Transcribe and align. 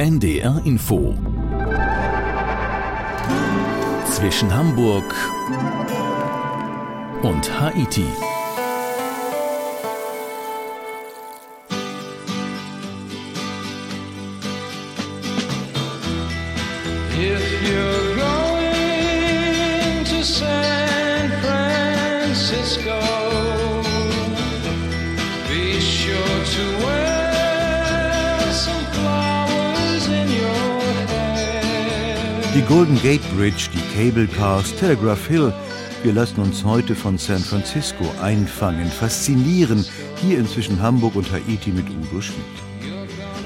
NDR 0.00 0.62
Info 0.64 1.14
zwischen 4.10 4.54
Hamburg 4.54 5.04
und 7.20 7.60
Haiti. 7.60 8.06
Golden 32.70 33.02
Gate 33.02 33.28
Bridge, 33.36 33.68
die 33.74 33.82
Cable 33.96 34.28
Cars, 34.28 34.76
Telegraph 34.76 35.26
Hill. 35.26 35.52
Wir 36.04 36.12
lassen 36.12 36.40
uns 36.40 36.64
heute 36.64 36.94
von 36.94 37.18
San 37.18 37.40
Francisco 37.40 38.04
einfangen, 38.22 38.86
faszinieren, 38.86 39.84
hier 40.22 40.38
inzwischen 40.38 40.80
Hamburg 40.80 41.16
und 41.16 41.32
Haiti 41.32 41.70
mit 41.70 41.86
Udo 41.90 42.20
Schmidt. 42.20 42.38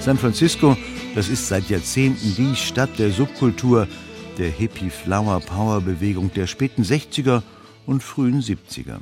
San 0.01 0.19
Francisco, 0.19 0.77
das 1.15 1.31
ist 1.31 1.49
seit 1.49 1.71
Jahrzehnten 1.71 2.35
die 2.37 2.55
Stadt 2.55 2.99
der 2.99 3.11
Subkultur, 3.11 3.89
der 4.37 4.51
Hippie 4.51 4.91
Flower 4.91 5.41
Power 5.41 5.81
Bewegung 5.81 6.31
der 6.35 6.47
späten 6.47 6.83
60er 6.83 7.41
und 7.87 8.03
frühen 8.03 8.43
70er. 8.43 8.99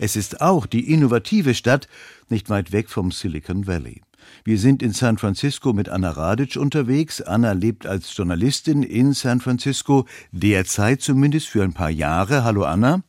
Es 0.00 0.16
ist 0.16 0.40
auch 0.40 0.66
die 0.66 0.92
innovative 0.92 1.54
Stadt, 1.54 1.86
nicht 2.28 2.50
weit 2.50 2.72
weg 2.72 2.90
vom 2.90 3.12
Silicon 3.12 3.68
Valley. 3.68 4.02
Wir 4.44 4.58
sind 4.58 4.82
in 4.82 4.92
San 4.92 5.18
Francisco 5.18 5.72
mit 5.72 5.88
Anna 5.88 6.10
Radic 6.10 6.56
unterwegs. 6.56 7.20
Anna 7.20 7.52
lebt 7.52 7.86
als 7.86 8.16
Journalistin 8.16 8.82
in 8.82 9.12
San 9.12 9.40
Francisco, 9.40 10.06
derzeit 10.32 11.02
zumindest 11.02 11.48
für 11.48 11.62
ein 11.62 11.72
paar 11.72 11.90
Jahre. 11.90 12.44
Hallo 12.44 12.64
Anna. 12.64 13.02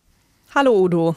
Hallo 0.53 0.77
Udo. 0.77 1.15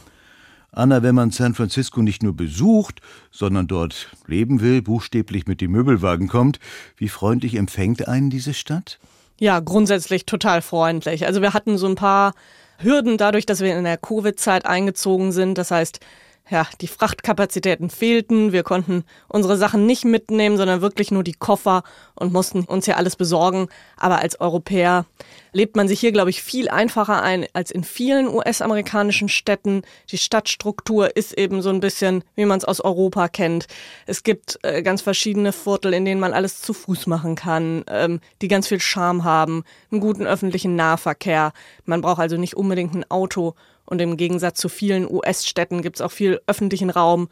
Anna, 0.70 1.02
wenn 1.02 1.14
man 1.14 1.30
San 1.30 1.54
Francisco 1.54 2.02
nicht 2.02 2.22
nur 2.22 2.34
besucht, 2.34 3.00
sondern 3.30 3.66
dort 3.66 4.08
leben 4.26 4.60
will, 4.60 4.82
buchstäblich 4.82 5.46
mit 5.46 5.60
dem 5.60 5.70
Möbelwagen 5.70 6.28
kommt, 6.28 6.58
wie 6.96 7.08
freundlich 7.08 7.54
empfängt 7.54 8.08
einen 8.08 8.30
diese 8.30 8.54
Stadt? 8.54 8.98
Ja, 9.38 9.60
grundsätzlich 9.60 10.26
total 10.26 10.62
freundlich. 10.62 11.26
Also 11.26 11.42
wir 11.42 11.54
hatten 11.54 11.78
so 11.78 11.86
ein 11.86 11.94
paar 11.94 12.34
Hürden 12.78 13.18
dadurch, 13.18 13.46
dass 13.46 13.60
wir 13.60 13.76
in 13.76 13.84
der 13.84 13.98
Covid-Zeit 13.98 14.66
eingezogen 14.66 15.32
sind. 15.32 15.58
Das 15.58 15.70
heißt, 15.70 16.00
ja, 16.50 16.66
die 16.82 16.88
Frachtkapazitäten 16.88 17.88
fehlten. 17.88 18.52
Wir 18.52 18.64
konnten 18.64 19.04
unsere 19.28 19.56
Sachen 19.56 19.86
nicht 19.86 20.04
mitnehmen, 20.04 20.58
sondern 20.58 20.82
wirklich 20.82 21.10
nur 21.10 21.24
die 21.24 21.32
Koffer 21.32 21.84
und 22.14 22.34
mussten 22.34 22.64
uns 22.64 22.84
hier 22.84 22.98
alles 22.98 23.16
besorgen. 23.16 23.68
Aber 23.96 24.18
als 24.18 24.38
Europäer 24.40 25.06
lebt 25.52 25.74
man 25.74 25.88
sich 25.88 26.00
hier, 26.00 26.12
glaube 26.12 26.28
ich, 26.28 26.42
viel 26.42 26.68
einfacher 26.68 27.22
ein 27.22 27.46
als 27.54 27.70
in 27.70 27.82
vielen 27.82 28.28
US-amerikanischen 28.28 29.30
Städten. 29.30 29.82
Die 30.10 30.18
Stadtstruktur 30.18 31.16
ist 31.16 31.32
eben 31.32 31.62
so 31.62 31.70
ein 31.70 31.80
bisschen, 31.80 32.22
wie 32.34 32.44
man 32.44 32.58
es 32.58 32.66
aus 32.66 32.82
Europa 32.82 33.28
kennt. 33.28 33.66
Es 34.04 34.22
gibt 34.22 34.58
äh, 34.62 34.82
ganz 34.82 35.00
verschiedene 35.00 35.52
Viertel, 35.52 35.94
in 35.94 36.04
denen 36.04 36.20
man 36.20 36.34
alles 36.34 36.60
zu 36.60 36.74
Fuß 36.74 37.06
machen 37.06 37.36
kann, 37.36 37.84
ähm, 37.88 38.20
die 38.42 38.48
ganz 38.48 38.68
viel 38.68 38.80
Charme 38.80 39.24
haben, 39.24 39.64
einen 39.90 40.02
guten 40.02 40.26
öffentlichen 40.26 40.76
Nahverkehr. 40.76 41.52
Man 41.86 42.02
braucht 42.02 42.20
also 42.20 42.36
nicht 42.36 42.54
unbedingt 42.54 42.94
ein 42.94 43.10
Auto. 43.10 43.54
Und 43.86 44.00
im 44.00 44.16
Gegensatz 44.16 44.58
zu 44.60 44.68
vielen 44.68 45.10
US-Städten 45.10 45.82
gibt 45.82 45.96
es 45.96 46.02
auch 46.02 46.12
viel 46.12 46.40
öffentlichen 46.46 46.90
Raum 46.90 47.28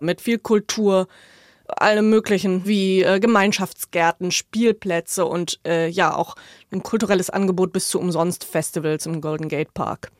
mit 0.00 0.20
viel 0.20 0.38
Kultur, 0.38 1.08
allem 1.68 2.10
möglichen 2.10 2.66
wie 2.66 3.02
äh, 3.02 3.18
Gemeinschaftsgärten, 3.18 4.30
Spielplätze 4.30 5.26
und 5.26 5.58
äh, 5.66 5.88
ja 5.88 6.14
auch 6.14 6.36
ein 6.70 6.82
kulturelles 6.82 7.30
Angebot 7.30 7.72
bis 7.72 7.88
zu 7.88 7.98
umsonst 7.98 8.44
Festivals 8.44 9.06
im 9.06 9.20
Golden 9.20 9.48
Gate 9.48 9.74
Park. 9.74 10.12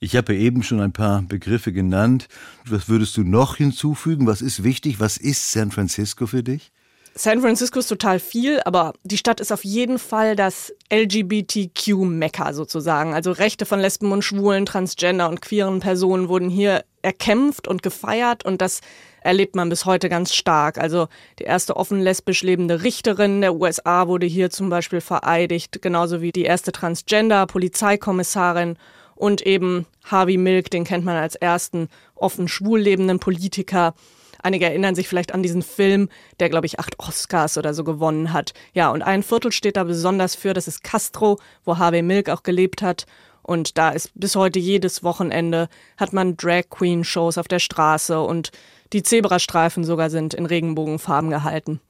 Ich 0.00 0.16
habe 0.16 0.34
eben 0.34 0.62
schon 0.62 0.80
ein 0.80 0.92
paar 0.92 1.22
Begriffe 1.22 1.72
genannt. 1.72 2.28
Was 2.64 2.88
würdest 2.88 3.16
du 3.16 3.22
noch 3.22 3.56
hinzufügen? 3.56 4.26
Was 4.26 4.42
ist 4.42 4.64
wichtig? 4.64 5.00
Was 5.00 5.16
ist 5.16 5.52
San 5.52 5.70
Francisco 5.70 6.26
für 6.26 6.42
dich? 6.42 6.72
San 7.18 7.40
Francisco 7.40 7.80
ist 7.80 7.88
total 7.88 8.20
viel, 8.20 8.60
aber 8.64 8.92
die 9.02 9.18
Stadt 9.18 9.40
ist 9.40 9.50
auf 9.50 9.64
jeden 9.64 9.98
Fall 9.98 10.36
das 10.36 10.72
LGBTQ-Mekka 10.92 12.52
sozusagen. 12.52 13.12
Also 13.12 13.32
Rechte 13.32 13.66
von 13.66 13.80
Lesben 13.80 14.12
und 14.12 14.22
Schwulen, 14.22 14.66
Transgender 14.66 15.28
und 15.28 15.42
queeren 15.42 15.80
Personen 15.80 16.28
wurden 16.28 16.48
hier 16.48 16.84
erkämpft 17.02 17.66
und 17.66 17.82
gefeiert 17.82 18.44
und 18.44 18.62
das 18.62 18.82
erlebt 19.20 19.56
man 19.56 19.68
bis 19.68 19.84
heute 19.84 20.08
ganz 20.08 20.32
stark. 20.32 20.78
Also 20.78 21.08
die 21.40 21.44
erste 21.44 21.76
offen 21.76 22.00
lesbisch 22.00 22.44
lebende 22.44 22.84
Richterin 22.84 23.40
der 23.40 23.56
USA 23.56 24.06
wurde 24.06 24.26
hier 24.26 24.50
zum 24.50 24.70
Beispiel 24.70 25.00
vereidigt, 25.00 25.82
genauso 25.82 26.22
wie 26.22 26.30
die 26.30 26.44
erste 26.44 26.70
Transgender-Polizeikommissarin 26.70 28.76
und 29.16 29.44
eben 29.44 29.86
Harvey 30.04 30.36
Milk, 30.36 30.70
den 30.70 30.84
kennt 30.84 31.04
man 31.04 31.16
als 31.16 31.34
ersten 31.34 31.88
offen 32.14 32.46
schwul 32.46 32.78
lebenden 32.78 33.18
Politiker. 33.18 33.94
Einige 34.42 34.66
erinnern 34.66 34.94
sich 34.94 35.08
vielleicht 35.08 35.34
an 35.34 35.42
diesen 35.42 35.62
Film, 35.62 36.08
der, 36.40 36.48
glaube 36.48 36.66
ich, 36.66 36.78
acht 36.78 36.98
Oscars 36.98 37.58
oder 37.58 37.74
so 37.74 37.84
gewonnen 37.84 38.32
hat. 38.32 38.54
Ja, 38.72 38.90
und 38.90 39.02
ein 39.02 39.22
Viertel 39.22 39.52
steht 39.52 39.76
da 39.76 39.84
besonders 39.84 40.34
für, 40.34 40.54
das 40.54 40.68
ist 40.68 40.84
Castro, 40.84 41.38
wo 41.64 41.78
Harvey 41.78 42.02
Milk 42.02 42.28
auch 42.30 42.42
gelebt 42.42 42.82
hat. 42.82 43.06
Und 43.42 43.78
da 43.78 43.90
ist 43.90 44.10
bis 44.14 44.36
heute 44.36 44.58
jedes 44.58 45.02
Wochenende 45.02 45.68
hat 45.96 46.12
man 46.12 46.36
Drag 46.36 46.64
Queen 46.68 47.02
Shows 47.02 47.38
auf 47.38 47.48
der 47.48 47.60
Straße 47.60 48.20
und 48.20 48.50
die 48.92 49.02
Zebrastreifen 49.02 49.84
sogar 49.84 50.10
sind 50.10 50.34
in 50.34 50.46
Regenbogenfarben 50.46 51.30
gehalten. 51.30 51.80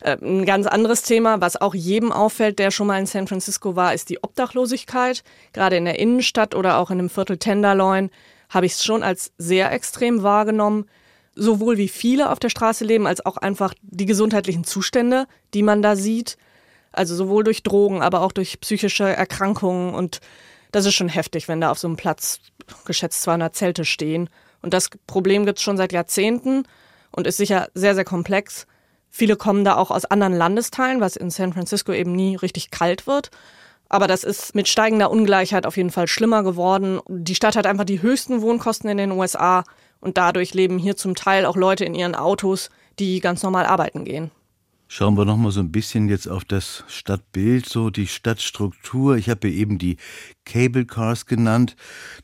Äh, 0.00 0.16
ein 0.22 0.44
ganz 0.44 0.66
anderes 0.66 1.02
Thema, 1.02 1.40
was 1.40 1.60
auch 1.60 1.74
jedem 1.74 2.12
auffällt, 2.12 2.58
der 2.58 2.70
schon 2.70 2.86
mal 2.86 2.98
in 2.98 3.06
San 3.06 3.26
Francisco 3.26 3.76
war, 3.76 3.94
ist 3.94 4.08
die 4.10 4.22
Obdachlosigkeit. 4.22 5.24
Gerade 5.52 5.76
in 5.76 5.84
der 5.84 5.98
Innenstadt 5.98 6.54
oder 6.54 6.78
auch 6.78 6.90
in 6.90 6.98
dem 6.98 7.10
Viertel 7.10 7.38
Tenderloin 7.38 8.10
habe 8.48 8.66
ich 8.66 8.72
es 8.72 8.84
schon 8.84 9.02
als 9.02 9.32
sehr 9.38 9.72
extrem 9.72 10.22
wahrgenommen 10.22 10.86
sowohl 11.36 11.76
wie 11.76 11.88
viele 11.88 12.30
auf 12.30 12.38
der 12.38 12.48
Straße 12.48 12.84
leben, 12.84 13.06
als 13.06 13.24
auch 13.24 13.36
einfach 13.36 13.74
die 13.82 14.06
gesundheitlichen 14.06 14.64
Zustände, 14.64 15.26
die 15.54 15.62
man 15.62 15.82
da 15.82 15.94
sieht. 15.94 16.36
Also 16.92 17.14
sowohl 17.14 17.44
durch 17.44 17.62
Drogen, 17.62 18.02
aber 18.02 18.22
auch 18.22 18.32
durch 18.32 18.58
psychische 18.60 19.04
Erkrankungen. 19.04 19.94
Und 19.94 20.20
das 20.72 20.86
ist 20.86 20.94
schon 20.94 21.10
heftig, 21.10 21.46
wenn 21.46 21.60
da 21.60 21.70
auf 21.70 21.78
so 21.78 21.86
einem 21.86 21.96
Platz 21.96 22.40
geschätzt 22.86 23.22
200 23.22 23.54
Zelte 23.54 23.84
stehen. 23.84 24.30
Und 24.62 24.72
das 24.72 24.90
Problem 25.06 25.44
gibt 25.46 25.58
es 25.58 25.62
schon 25.62 25.76
seit 25.76 25.92
Jahrzehnten 25.92 26.64
und 27.12 27.26
ist 27.26 27.36
sicher 27.36 27.68
sehr, 27.74 27.94
sehr 27.94 28.04
komplex. 28.04 28.66
Viele 29.10 29.36
kommen 29.36 29.64
da 29.64 29.76
auch 29.76 29.90
aus 29.90 30.06
anderen 30.06 30.34
Landesteilen, 30.34 31.00
was 31.00 31.16
in 31.16 31.30
San 31.30 31.52
Francisco 31.52 31.92
eben 31.92 32.12
nie 32.12 32.36
richtig 32.36 32.70
kalt 32.70 33.06
wird. 33.06 33.30
Aber 33.88 34.08
das 34.08 34.24
ist 34.24 34.54
mit 34.54 34.68
steigender 34.68 35.10
Ungleichheit 35.10 35.66
auf 35.66 35.76
jeden 35.76 35.90
Fall 35.90 36.08
schlimmer 36.08 36.42
geworden. 36.42 37.00
Die 37.08 37.34
Stadt 37.34 37.56
hat 37.56 37.66
einfach 37.66 37.84
die 37.84 38.02
höchsten 38.02 38.42
Wohnkosten 38.42 38.90
in 38.90 38.96
den 38.96 39.12
USA. 39.12 39.64
Und 40.00 40.18
dadurch 40.18 40.54
leben 40.54 40.78
hier 40.78 40.96
zum 40.96 41.14
Teil 41.14 41.46
auch 41.46 41.56
Leute 41.56 41.84
in 41.84 41.94
ihren 41.94 42.14
Autos, 42.14 42.70
die 42.98 43.20
ganz 43.20 43.42
normal 43.42 43.66
arbeiten 43.66 44.04
gehen. 44.04 44.30
Schauen 44.88 45.16
wir 45.16 45.24
noch 45.24 45.36
mal 45.36 45.50
so 45.50 45.58
ein 45.58 45.72
bisschen 45.72 46.08
jetzt 46.08 46.28
auf 46.28 46.44
das 46.44 46.84
Stadtbild, 46.86 47.68
so 47.68 47.90
die 47.90 48.06
Stadtstruktur. 48.06 49.16
Ich 49.16 49.28
habe 49.28 49.50
eben 49.50 49.78
die 49.78 49.96
Cable 50.44 50.86
Cars 50.86 51.26
genannt. 51.26 51.74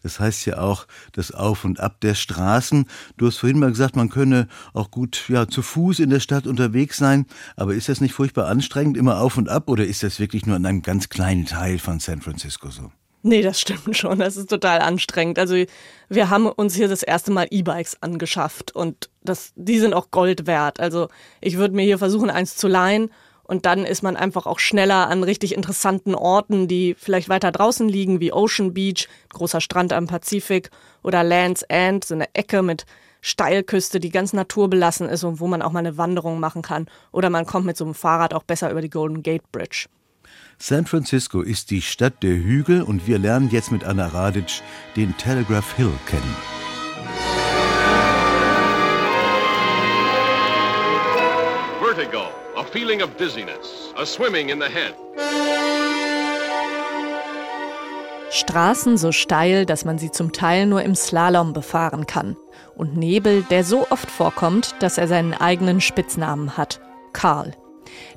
Das 0.05 0.21
heißt 0.21 0.47
ja 0.47 0.59
auch 0.59 0.87
das 1.11 1.33
Auf 1.33 1.65
und 1.65 1.81
Ab 1.81 2.01
der 2.03 2.15
Straßen. 2.15 2.87
Du 3.17 3.27
hast 3.27 3.39
vorhin 3.39 3.59
mal 3.59 3.71
gesagt, 3.71 3.97
man 3.97 4.11
könne 4.11 4.47
auch 4.75 4.93
gut 4.93 5.29
ja 5.29 5.49
zu 5.49 5.61
Fuß 5.61 5.99
in 5.99 6.11
der 6.11 6.21
Stadt 6.21 6.47
unterwegs 6.47 6.99
sein. 6.99 7.27
Aber 7.57 7.75
ist 7.75 7.89
das 7.89 8.01
nicht 8.01 8.15
furchtbar 8.15 8.47
anstrengend, 8.47 8.97
immer 8.97 9.19
auf 9.21 9.37
und 9.39 9.49
ab, 9.49 9.69
oder 9.69 9.85
ist 9.85 10.05
das 10.05 10.21
wirklich 10.21 10.47
nur 10.47 10.57
in 10.57 10.65
einem 10.65 10.83
ganz 10.83 11.09
kleinen 11.09 11.47
Teil 11.47 11.81
von 11.81 11.99
San 11.99 12.21
Francisco 12.21 12.71
so? 12.71 12.93
Nee, 13.23 13.43
das 13.43 13.61
stimmt 13.61 13.97
schon. 13.97 14.19
Das 14.19 14.37
ist 14.37 14.51
total 14.51 14.81
anstrengend. 14.81 15.39
Also 15.39 15.55
wir 16.09 16.31
haben 16.31 16.47
uns 16.47 16.75
hier 16.75 16.89
das 16.89 17.05
erste 17.05 17.31
Mal 17.31 17.47
E-Bikes 17.51 17.99
angeschafft 18.03 18.75
und 18.75 19.11
das, 19.23 19.53
die 19.55 19.79
sind 19.79 19.95
auch 19.95 20.11
Gold 20.11 20.47
wert. 20.47 20.81
Also 20.81 21.09
ich 21.41 21.57
würde 21.57 21.75
mir 21.75 21.83
hier 21.85 21.99
versuchen, 21.99 22.31
eins 22.31 22.57
zu 22.57 22.67
leihen 22.67 23.11
und 23.45 23.65
dann 23.65 23.85
ist 23.85 24.03
man 24.03 24.17
einfach 24.17 24.47
auch 24.47 24.59
schneller 24.59 25.09
an 25.09 25.23
richtig 25.23 25.55
interessanten 25.55 26.17
Orten, 26.17 26.67
die 26.67 26.97
vielleicht 26.99 27.29
weiter 27.29 27.53
draußen 27.53 27.89
liegen, 27.89 28.19
wie 28.19 28.33
Ocean 28.33 28.75
Beach, 28.75 29.09
großer 29.33 29.61
Strand 29.61 29.93
am 29.93 30.09
Pazifik 30.09 30.71
oder 31.05 31.23
Land's 31.23 31.63
End, 31.63 32.05
so 32.05 32.15
eine 32.15 32.35
Ecke 32.35 32.63
mit 32.63 32.87
Steilküste, 33.21 34.01
die 34.01 34.11
ganz 34.11 34.33
naturbelassen 34.33 35.09
ist 35.09 35.23
und 35.23 35.39
wo 35.39 35.47
man 35.47 35.63
auch 35.63 35.71
mal 35.71 35.79
eine 35.79 35.97
Wanderung 35.97 36.41
machen 36.41 36.63
kann. 36.63 36.87
Oder 37.13 37.31
man 37.31 37.47
kommt 37.47 37.67
mit 37.67 37.77
so 37.77 37.85
einem 37.85 37.95
Fahrrad 37.95 38.35
auch 38.35 38.43
besser 38.43 38.71
über 38.71 38.81
die 38.81 38.91
Golden 38.91 39.23
Gate 39.23 39.51
Bridge. 39.53 39.87
San 40.59 40.87
Francisco 40.87 41.41
ist 41.43 41.71
die 41.71 41.83
Stadt 41.83 42.23
der 42.23 42.35
Hügel 42.35 42.83
und 42.83 43.07
wir 43.07 43.19
lernen 43.19 43.51
jetzt 43.51 43.73
mit 43.73 43.85
Anna 43.85 44.09
Radic 44.09 44.63
den 44.97 45.17
Telegraph 45.17 45.75
Hill 45.77 45.93
kennen. 46.07 46.37
Vertigo, 51.81 52.29
a 52.57 52.65
feeling 52.65 53.03
of 53.03 53.11
dizziness, 53.17 53.93
a 53.97 54.07
swimming 54.07 54.49
in 54.49 54.61
the 54.61 54.69
head. 54.69 54.95
Straßen 58.31 58.97
so 58.97 59.13
steil, 59.13 59.67
dass 59.67 59.85
man 59.85 59.99
sie 59.99 60.11
zum 60.11 60.33
Teil 60.33 60.65
nur 60.65 60.83
im 60.83 60.95
Slalom 60.95 61.53
befahren 61.53 62.07
kann. 62.07 62.37
Und 62.75 62.97
Nebel, 62.97 63.43
der 63.51 63.63
so 63.63 63.87
oft 63.91 64.11
vorkommt, 64.11 64.75
dass 64.81 64.97
er 64.97 65.07
seinen 65.07 65.35
eigenen 65.35 65.83
Spitznamen 65.83 66.57
hat. 66.57 66.81
Karl. 67.13 67.55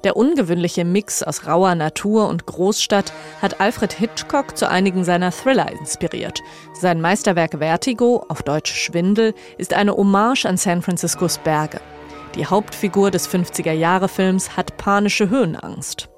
Der 0.04 0.16
ungewöhnliche 0.16 0.86
Mix 0.86 1.24
aus 1.24 1.48
rauer 1.48 1.76
Natur 1.76 2.28
und 2.28 2.46
Großstadt 2.46 3.12
hat 3.42 3.60
Alfred 3.60 3.94
Hitchcock 3.94 4.58
zu 4.58 4.70
einigen 4.70 5.04
seiner 5.04 5.32
Thriller 5.32 5.72
inspiriert. 5.72 6.42
Sein 6.74 7.02
Meisterwerk 7.02 7.58
Vertigo, 7.60 8.26
auf 8.30 8.44
Deutsch 8.44 8.74
Schwindel, 8.74 9.34
ist 9.58 9.74
eine 9.74 9.96
Hommage 9.96 10.46
an 10.46 10.58
San 10.58 10.82
Franciscos 10.82 11.38
Berge. 11.40 11.80
Die 12.36 12.46
Hauptfigur 12.46 13.12
des 13.12 13.30
50er-Jahre-Films 13.30 14.58
hat 14.58 14.78
panische 14.78 15.30
Höhenangst. 15.30 16.10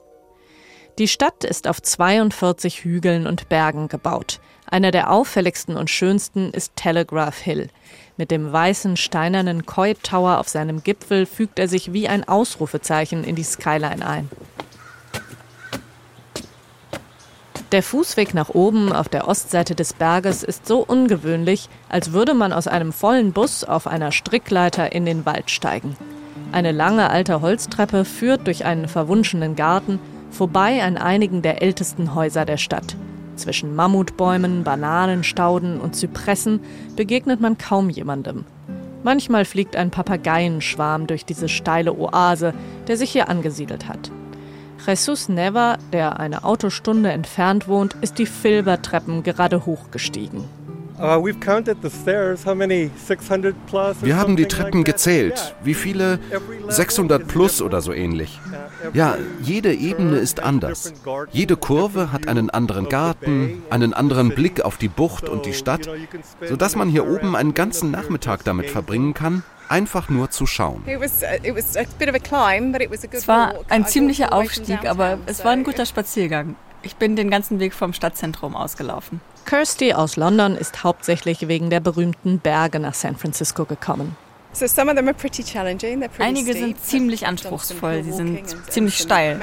Die 0.98 1.08
Stadt 1.08 1.44
ist 1.44 1.68
auf 1.68 1.80
42 1.80 2.84
Hügeln 2.84 3.28
und 3.28 3.50
Bergen 3.50 3.88
gebaut. 3.88 4.40
Einer 4.70 4.92
der 4.92 5.12
auffälligsten 5.12 5.78
und 5.78 5.90
schönsten 5.90 6.52
ist 6.52 6.76
Telegraph 6.76 7.38
Hill. 7.38 7.70
Mit 8.18 8.32
dem 8.32 8.52
weißen 8.52 8.98
steinernen 8.98 9.66
Coit 9.66 10.04
Tower 10.04 10.40
auf 10.40 10.50
seinem 10.50 10.84
Gipfel 10.84 11.26
fügt 11.26 11.58
er 11.58 11.70
sich 11.70 11.94
wie 11.94 12.10
ein 12.10 12.28
Ausrufezeichen 12.28 13.24
in 13.24 13.36
die 13.36 13.44
Skyline 13.44 14.06
ein. 14.06 14.30
Der 17.72 17.84
Fußweg 17.84 18.34
nach 18.34 18.50
oben 18.50 18.92
auf 18.92 19.08
der 19.10 19.28
Ostseite 19.28 19.76
des 19.76 19.94
Berges 19.94 20.44
ist 20.44 20.68
so 20.68 20.80
ungewöhnlich, 20.86 21.70
als 21.90 22.12
würde 22.12 22.34
man 22.34 22.54
aus 22.54 22.68
einem 22.68 22.92
vollen 22.92 23.34
Bus 23.34 23.64
auf 23.64 23.88
einer 23.88 24.12
Strickleiter 24.12 24.92
in 24.92 25.06
den 25.06 25.26
Wald 25.26 25.50
steigen. 25.50 25.96
Eine 26.52 26.72
lange 26.72 27.10
alte 27.10 27.42
Holztreppe 27.42 28.06
führt 28.06 28.48
durch 28.48 28.66
einen 28.66 28.88
verwunschenen 28.88 29.56
Garten 29.56 30.00
vorbei 30.30 30.82
an 30.82 30.98
einigen 30.98 31.42
der 31.42 31.62
ältesten 31.62 32.16
Häuser 32.16 32.46
der 32.46 32.58
Stadt. 32.58 32.96
Zwischen 33.38 33.76
Mammutbäumen, 33.76 34.64
Bananenstauden 34.64 35.80
und 35.80 35.96
Zypressen 35.96 36.60
begegnet 36.96 37.40
man 37.40 37.58
kaum 37.58 37.90
jemandem. 37.90 38.46
Manchmal 39.04 39.46
fliegt 39.46 39.76
ein 39.76 39.92
Papageienschwarm 39.92 41.08
durch 41.08 41.24
diese 41.24 41.48
steile 41.48 41.98
Oase, 41.98 42.54
der 42.88 42.98
sich 42.98 43.12
hier 43.12 43.30
angesiedelt 43.30 43.88
hat. 43.88 44.12
Jesus 44.86 45.30
Neva, 45.30 45.78
der 45.94 46.20
eine 46.20 46.44
Autostunde 46.44 47.12
entfernt 47.12 47.68
wohnt, 47.68 47.96
ist 48.02 48.20
die 48.20 48.26
Filbertreppen 48.26 49.24
gerade 49.24 49.66
hochgestiegen. 49.66 50.44
Uh, 51.00 51.24
Wir 54.02 54.18
haben 54.18 54.36
die 54.36 54.46
Treppen 54.48 54.84
gezählt. 54.84 55.56
Wie 55.64 55.76
viele? 55.76 56.20
600 56.70 57.28
plus 57.28 57.62
oder 57.62 57.82
so 57.82 57.94
ähnlich. 57.94 58.40
Ja, 58.94 59.16
jede 59.40 59.76
Ebene 59.76 60.18
ist 60.18 60.40
anders. 60.40 60.94
Jede 61.32 61.56
Kurve 61.56 62.12
hat 62.12 62.28
einen 62.28 62.50
anderen 62.50 62.90
Garten, 62.90 63.62
einen 63.70 63.94
anderen 63.94 64.30
Blick 64.30 64.62
auf 64.62 64.78
die 64.78 64.88
Bucht 64.88 65.30
und 65.30 65.46
die 65.46 65.54
Stadt, 65.54 65.88
sodass 66.42 66.76
man 66.76 66.90
hier 66.90 67.08
oben 67.08 67.36
einen 67.36 67.54
ganzen 67.54 67.92
Nachmittag 67.92 68.44
damit 68.44 68.72
verbringen 68.72 69.14
kann, 69.14 69.44
einfach 69.70 70.10
nur 70.10 70.32
zu 70.32 70.48
schauen. 70.48 70.82
Uh, 70.88 71.04
es 71.04 71.22
war 73.28 73.54
ein 73.70 73.86
ziemlicher 73.86 74.34
Aufstieg, 74.34 74.90
aber 74.90 75.20
es 75.28 75.46
war 75.46 75.52
ein 75.52 75.64
guter 75.64 75.86
Spaziergang. 75.86 76.56
Ich 76.82 76.96
bin 76.96 77.16
den 77.16 77.30
ganzen 77.30 77.60
Weg 77.60 77.74
vom 77.74 77.94
Stadtzentrum 77.94 78.56
ausgelaufen. 78.56 79.22
Kirsty 79.48 79.94
aus 79.94 80.18
London 80.18 80.58
ist 80.58 80.84
hauptsächlich 80.84 81.48
wegen 81.48 81.70
der 81.70 81.80
berühmten 81.80 82.40
Berge 82.40 82.82
nach 82.82 82.94
San 82.94 83.16
Francisco 83.16 83.64
gekommen. 83.64 84.18
Einige 86.20 86.54
sind 86.54 86.84
ziemlich 86.84 87.26
anspruchsvoll, 87.26 88.04
sie 88.04 88.12
sind 88.12 88.44
ziemlich 88.70 88.98
steil. 88.98 89.40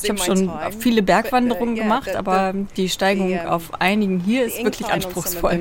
Ich 0.00 0.08
habe 0.08 0.20
schon 0.20 0.52
viele 0.78 1.02
Bergwanderungen 1.02 1.74
uh, 1.74 1.78
gemacht, 1.78 2.14
aber 2.14 2.54
die 2.76 2.88
Steigung 2.88 3.36
auf 3.40 3.80
einigen 3.80 4.20
hier 4.20 4.44
ist 4.44 4.62
wirklich 4.62 4.88
anspruchsvoll. 4.88 5.60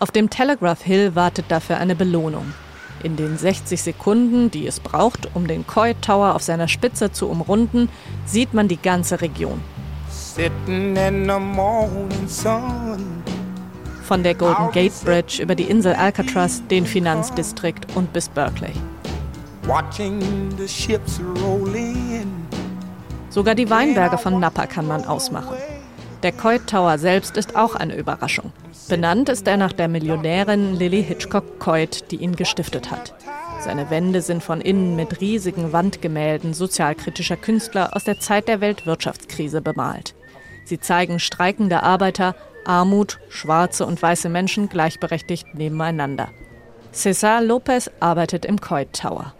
Auf 0.00 0.10
dem 0.10 0.28
Telegraph 0.28 0.82
Hill 0.82 1.14
wartet 1.14 1.44
dafür 1.48 1.76
eine 1.76 1.94
Belohnung. 1.94 2.52
In 3.04 3.14
den 3.14 3.38
60 3.38 3.80
Sekunden, 3.80 4.50
die 4.50 4.66
es 4.66 4.80
braucht, 4.80 5.28
um 5.34 5.46
den 5.46 5.64
Coit 5.64 6.02
Tower 6.02 6.34
auf 6.34 6.42
seiner 6.42 6.66
Spitze 6.66 7.12
zu 7.12 7.28
umrunden, 7.28 7.88
sieht 8.26 8.52
man 8.52 8.66
die 8.66 8.82
ganze 8.82 9.20
Region. 9.20 9.60
Von 14.02 14.22
der 14.22 14.34
Golden 14.34 14.70
Gate 14.72 15.04
Bridge 15.04 15.42
über 15.42 15.54
die 15.54 15.64
Insel 15.64 15.92
Alcatraz, 15.92 16.62
den 16.70 16.86
Finanzdistrikt 16.86 17.94
und 17.94 18.14
bis 18.14 18.30
Berkeley. 18.30 18.72
Sogar 23.28 23.54
die 23.54 23.68
Weinberge 23.68 24.16
von 24.16 24.40
Napa 24.40 24.66
kann 24.66 24.88
man 24.88 25.04
ausmachen. 25.04 25.56
Der 26.22 26.32
Coit 26.32 26.66
Tower 26.66 26.96
selbst 26.96 27.36
ist 27.36 27.54
auch 27.54 27.74
eine 27.74 27.94
Überraschung. 27.96 28.52
Benannt 28.88 29.28
ist 29.28 29.46
er 29.46 29.58
nach 29.58 29.72
der 29.72 29.88
Millionärin 29.88 30.76
Lily 30.76 31.04
Hitchcock 31.04 31.58
Coit, 31.58 32.10
die 32.10 32.16
ihn 32.16 32.36
gestiftet 32.36 32.90
hat. 32.90 33.14
Seine 33.60 33.90
Wände 33.90 34.22
sind 34.22 34.42
von 34.42 34.62
innen 34.62 34.96
mit 34.96 35.20
riesigen 35.20 35.72
Wandgemälden 35.72 36.54
sozialkritischer 36.54 37.36
Künstler 37.36 37.94
aus 37.94 38.04
der 38.04 38.18
Zeit 38.18 38.48
der 38.48 38.62
Weltwirtschaftskrise 38.62 39.60
bemalt. 39.60 40.14
Sie 40.64 40.80
zeigen 40.80 41.18
streikende 41.18 41.82
Arbeiter, 41.82 42.34
Armut, 42.64 43.18
schwarze 43.28 43.86
und 43.86 44.00
weiße 44.00 44.28
Menschen 44.28 44.68
gleichberechtigt 44.68 45.54
nebeneinander. 45.54 46.28
Cesar 46.92 47.42
Lopez 47.42 47.90
arbeitet 48.00 48.44
im 48.44 48.60
Coit 48.60 48.92
Tower. 48.92 49.34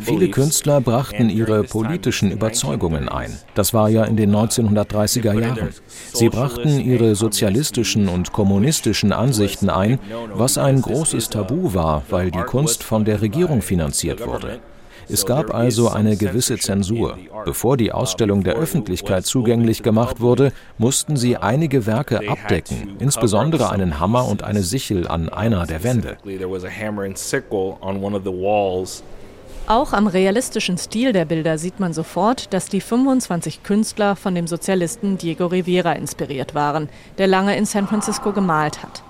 Viele 0.00 0.30
Künstler 0.30 0.80
brachten 0.80 1.28
ihre 1.28 1.64
politischen 1.64 2.30
Überzeugungen 2.30 3.08
ein. 3.10 3.38
Das 3.54 3.74
war 3.74 3.90
ja 3.90 4.04
in 4.04 4.16
den 4.16 4.34
1930er 4.34 5.38
Jahren. 5.38 5.68
Sie 6.14 6.30
brachten 6.30 6.80
ihre 6.80 7.14
sozialistischen 7.14 8.08
und 8.08 8.32
kommunistischen 8.32 9.12
Ansichten 9.12 9.68
ein, 9.68 9.98
was 10.32 10.56
ein 10.56 10.80
großes 10.80 11.28
Tabu 11.28 11.74
war, 11.74 12.04
weil 12.08 12.30
die 12.30 12.42
Kunst 12.42 12.82
von 12.82 13.04
der 13.04 13.20
Regierung 13.20 13.60
finanziert 13.60 14.26
wurde. 14.26 14.60
Es 15.08 15.24
gab 15.24 15.54
also 15.54 15.88
eine 15.88 16.16
gewisse 16.16 16.58
Zensur. 16.58 17.18
Bevor 17.44 17.76
die 17.76 17.92
Ausstellung 17.92 18.42
der 18.42 18.54
Öffentlichkeit 18.54 19.24
zugänglich 19.24 19.82
gemacht 19.82 20.20
wurde, 20.20 20.52
mussten 20.78 21.16
sie 21.16 21.36
einige 21.36 21.86
Werke 21.86 22.28
abdecken, 22.28 22.96
insbesondere 22.98 23.70
einen 23.70 24.00
Hammer 24.00 24.26
und 24.26 24.42
eine 24.42 24.62
Sichel 24.62 25.06
an 25.06 25.28
einer 25.28 25.66
der 25.66 25.84
Wände. 25.84 26.16
Auch 29.68 29.92
am 29.92 30.06
realistischen 30.06 30.78
Stil 30.78 31.12
der 31.12 31.24
Bilder 31.24 31.58
sieht 31.58 31.80
man 31.80 31.92
sofort, 31.92 32.52
dass 32.52 32.68
die 32.68 32.80
25 32.80 33.64
Künstler 33.64 34.14
von 34.14 34.34
dem 34.34 34.46
Sozialisten 34.46 35.18
Diego 35.18 35.46
Rivera 35.46 35.92
inspiriert 35.92 36.54
waren, 36.54 36.88
der 37.18 37.26
lange 37.26 37.56
in 37.56 37.64
San 37.64 37.88
Francisco 37.88 38.32
gemalt 38.32 38.82
hat. 38.82 39.02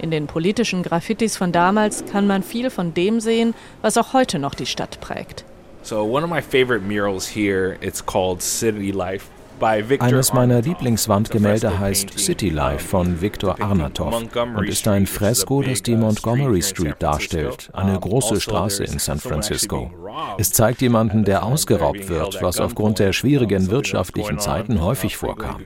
In 0.00 0.10
den 0.10 0.26
politischen 0.26 0.82
Graffitis 0.82 1.36
von 1.36 1.52
damals 1.52 2.06
kann 2.06 2.26
man 2.26 2.42
viel 2.42 2.70
von 2.70 2.94
dem 2.94 3.20
sehen, 3.20 3.52
was 3.82 3.98
auch 3.98 4.14
heute 4.14 4.38
noch 4.38 4.54
die 4.54 4.64
Stadt 4.64 4.98
prägt. 5.00 5.44
So 5.82 6.02
one 6.02 6.24
of 6.24 6.30
my 6.30 6.40
favorite 6.40 6.82
murals 6.86 7.28
here, 7.28 7.76
it's 7.82 8.04
called 8.04 8.40
City 8.40 8.92
Life 8.92 9.26
eines 9.62 10.32
meiner 10.32 10.62
Lieblingswandgemälde 10.62 11.78
heißt 11.78 12.18
City 12.18 12.50
Life 12.50 12.86
von 12.86 13.20
Viktor 13.20 13.60
Arnatov 13.60 14.14
und 14.56 14.68
ist 14.68 14.88
ein 14.88 15.06
Fresko, 15.06 15.62
das 15.62 15.82
die 15.82 15.96
Montgomery 15.96 16.62
Street 16.62 16.96
darstellt, 16.98 17.70
eine 17.72 17.98
große 17.98 18.30
also 18.30 18.40
Straße 18.40 18.84
in 18.84 18.98
San 18.98 19.18
Francisco. 19.18 19.90
Es 20.38 20.52
zeigt 20.52 20.80
jemanden, 20.82 21.24
der 21.24 21.44
ausgeraubt 21.44 22.08
wird, 22.08 22.42
was 22.42 22.60
aufgrund 22.60 22.98
der 22.98 23.12
schwierigen 23.12 23.70
wirtschaftlichen 23.70 24.38
Zeiten 24.38 24.80
häufig 24.80 25.16
vorkam. 25.16 25.62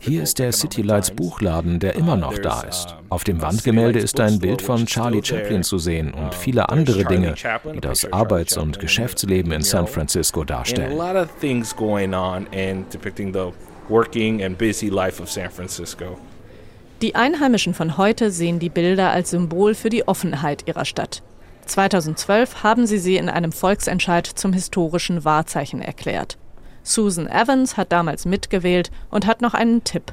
Hier 0.00 0.22
ist 0.22 0.38
der 0.38 0.52
City 0.52 0.82
Lights 0.82 1.10
Buchladen, 1.10 1.78
der 1.78 1.94
immer 1.94 2.16
noch 2.16 2.38
da 2.38 2.62
ist. 2.62 2.96
Auf 3.08 3.24
dem 3.24 3.40
Wandgemälde 3.40 3.98
ist 3.98 4.20
ein 4.20 4.38
Bild 4.38 4.60
von 4.62 4.86
Charlie 4.86 5.22
Chaplin 5.24 5.62
zu 5.62 5.78
sehen 5.78 6.12
und 6.12 6.34
viele 6.34 6.68
andere 6.68 7.04
Dinge, 7.04 7.34
die 7.74 7.80
das 7.80 8.12
Arbeits- 8.12 8.56
und 8.56 8.78
Geschäftsleben 8.78 9.52
in 9.52 9.62
San 9.62 9.86
Francisco 9.86 10.44
darstellen 10.44 10.96
the 13.36 13.52
working 13.88 14.42
and 14.42 14.56
busy 14.56 14.88
life 14.88 15.22
of 15.22 15.30
San 15.30 15.50
Francisco. 15.50 16.18
Die 17.02 17.14
Einheimischen 17.14 17.74
von 17.74 17.98
heute 17.98 18.30
sehen 18.30 18.58
die 18.58 18.70
Bilder 18.70 19.10
als 19.10 19.30
Symbol 19.30 19.74
für 19.74 19.90
die 19.90 20.08
Offenheit 20.08 20.66
ihrer 20.66 20.86
Stadt. 20.86 21.22
2012 21.66 22.62
haben 22.62 22.86
sie 22.86 22.98
sie 22.98 23.16
in 23.16 23.28
einem 23.28 23.52
Volksentscheid 23.52 24.26
zum 24.26 24.52
historischen 24.52 25.24
Wahrzeichen 25.24 25.82
erklärt. 25.82 26.38
Susan 26.82 27.26
Evans 27.26 27.76
hat 27.76 27.92
damals 27.92 28.24
mitgewählt 28.24 28.90
und 29.10 29.26
hat 29.26 29.42
noch 29.42 29.52
einen 29.52 29.84
Tipp. 29.84 30.12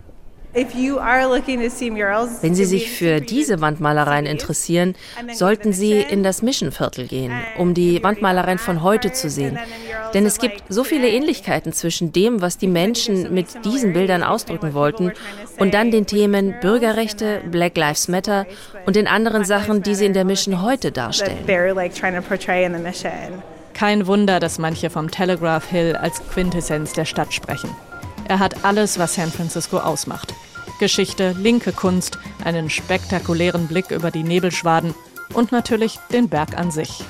Wenn 2.41 2.53
Sie 2.55 2.65
sich 2.65 2.91
für 2.91 3.22
diese 3.22 3.60
Wandmalereien 3.60 4.27
interessieren, 4.27 4.95
sollten 5.33 5.74
Sie 5.74 5.93
in 5.93 6.22
das 6.22 6.43
Mischenviertel 6.43 7.07
gehen, 7.07 7.33
um 7.57 7.74
die 7.74 8.03
Wandmalereien 8.03 8.60
von 8.60 8.83
heute 8.83 9.12
zu 9.12 9.31
sehen. 9.31 9.57
Denn 10.13 10.27
es 10.27 10.38
gibt 10.38 10.62
so 10.69 10.83
viele 10.83 11.10
Ähnlichkeiten 11.10 11.74
zwischen 11.74 12.13
dem, 12.13 12.41
was 12.41 12.60
die 12.60 12.67
Menschen 12.67 13.33
mit 13.33 13.65
diesen 13.65 13.93
Bildern 13.93 14.22
ausdrücken 14.22 14.75
wollten, 14.75 15.12
und 15.57 15.74
dann 15.74 15.89
den 15.89 16.05
Themen 16.05 16.53
Bürgerrechte, 16.62 17.41
Black 17.50 17.75
Lives 17.75 18.07
Matter 18.07 18.45
und 18.86 18.95
den 18.95 19.07
anderen 19.07 19.45
Sachen, 19.45 19.81
die 19.81 19.95
sie 19.95 20.05
in 20.05 20.13
der 20.13 20.25
Mission 20.25 20.62
heute 20.62 20.91
darstellen. 20.91 21.38
Kein 23.74 24.05
Wunder, 24.05 24.39
dass 24.39 24.60
manche 24.60 24.91
vom 24.91 25.10
Telegraph 25.10 25.67
Hill 25.67 25.95
als 25.95 26.22
Quintessenz 26.31 26.93
der 26.93 27.05
Stadt 27.05 27.33
sprechen. 27.33 27.72
Er 28.27 28.39
hat 28.39 28.63
alles, 28.63 29.00
was 29.00 29.15
San 29.15 29.31
Francisco 29.31 29.77
ausmacht. 29.77 30.33
Geschichte, 30.79 31.35
linke 31.39 31.71
Kunst, 31.71 32.17
einen 32.43 32.69
spektakulären 32.69 33.67
Blick 33.67 33.91
über 33.91 34.11
die 34.11 34.23
Nebelschwaden 34.23 34.93
und 35.33 35.51
natürlich 35.51 35.99
den 36.11 36.29
Berg 36.29 36.57
an 36.57 36.71
sich. 36.71 37.03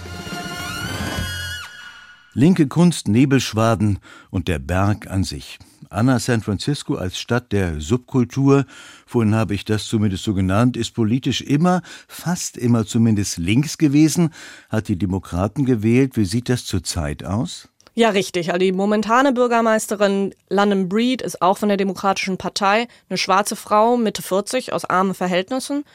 Linke 2.33 2.67
Kunst, 2.67 3.07
Nebelschwaden 3.07 3.99
und 4.31 4.47
der 4.47 4.59
Berg 4.59 5.09
an 5.09 5.23
sich. 5.23 5.59
Anna 5.89 6.17
San 6.17 6.41
Francisco 6.41 6.95
als 6.95 7.19
Stadt 7.19 7.51
der 7.51 7.79
Subkultur, 7.79 8.65
vorhin 9.05 9.35
habe 9.35 9.53
ich 9.53 9.63
das 9.63 9.85
zumindest 9.85 10.23
so 10.23 10.33
genannt, 10.33 10.75
ist 10.75 10.95
politisch 10.95 11.41
immer, 11.41 11.83
fast 12.07 12.57
immer 12.57 12.87
zumindest 12.87 13.37
links 13.37 13.77
gewesen, 13.77 14.31
hat 14.69 14.87
die 14.87 14.97
Demokraten 14.97 15.65
gewählt. 15.65 16.17
Wie 16.17 16.25
sieht 16.25 16.49
das 16.49 16.65
zurzeit 16.65 17.23
aus? 17.23 17.69
Ja, 17.95 18.09
richtig. 18.09 18.49
Also 18.49 18.59
die 18.59 18.71
momentane 18.71 19.33
Bürgermeisterin 19.33 20.33
London 20.49 20.89
Breed 20.89 21.21
ist 21.21 21.41
auch 21.41 21.59
von 21.59 21.69
der 21.69 21.77
Demokratischen 21.77 22.37
Partei, 22.37 22.87
eine 23.09 23.17
schwarze 23.17 23.55
Frau, 23.55 23.97
Mitte 23.97 24.23
40, 24.23 24.73
aus 24.73 24.85
armen 24.85 25.13
Verhältnissen. 25.13 25.85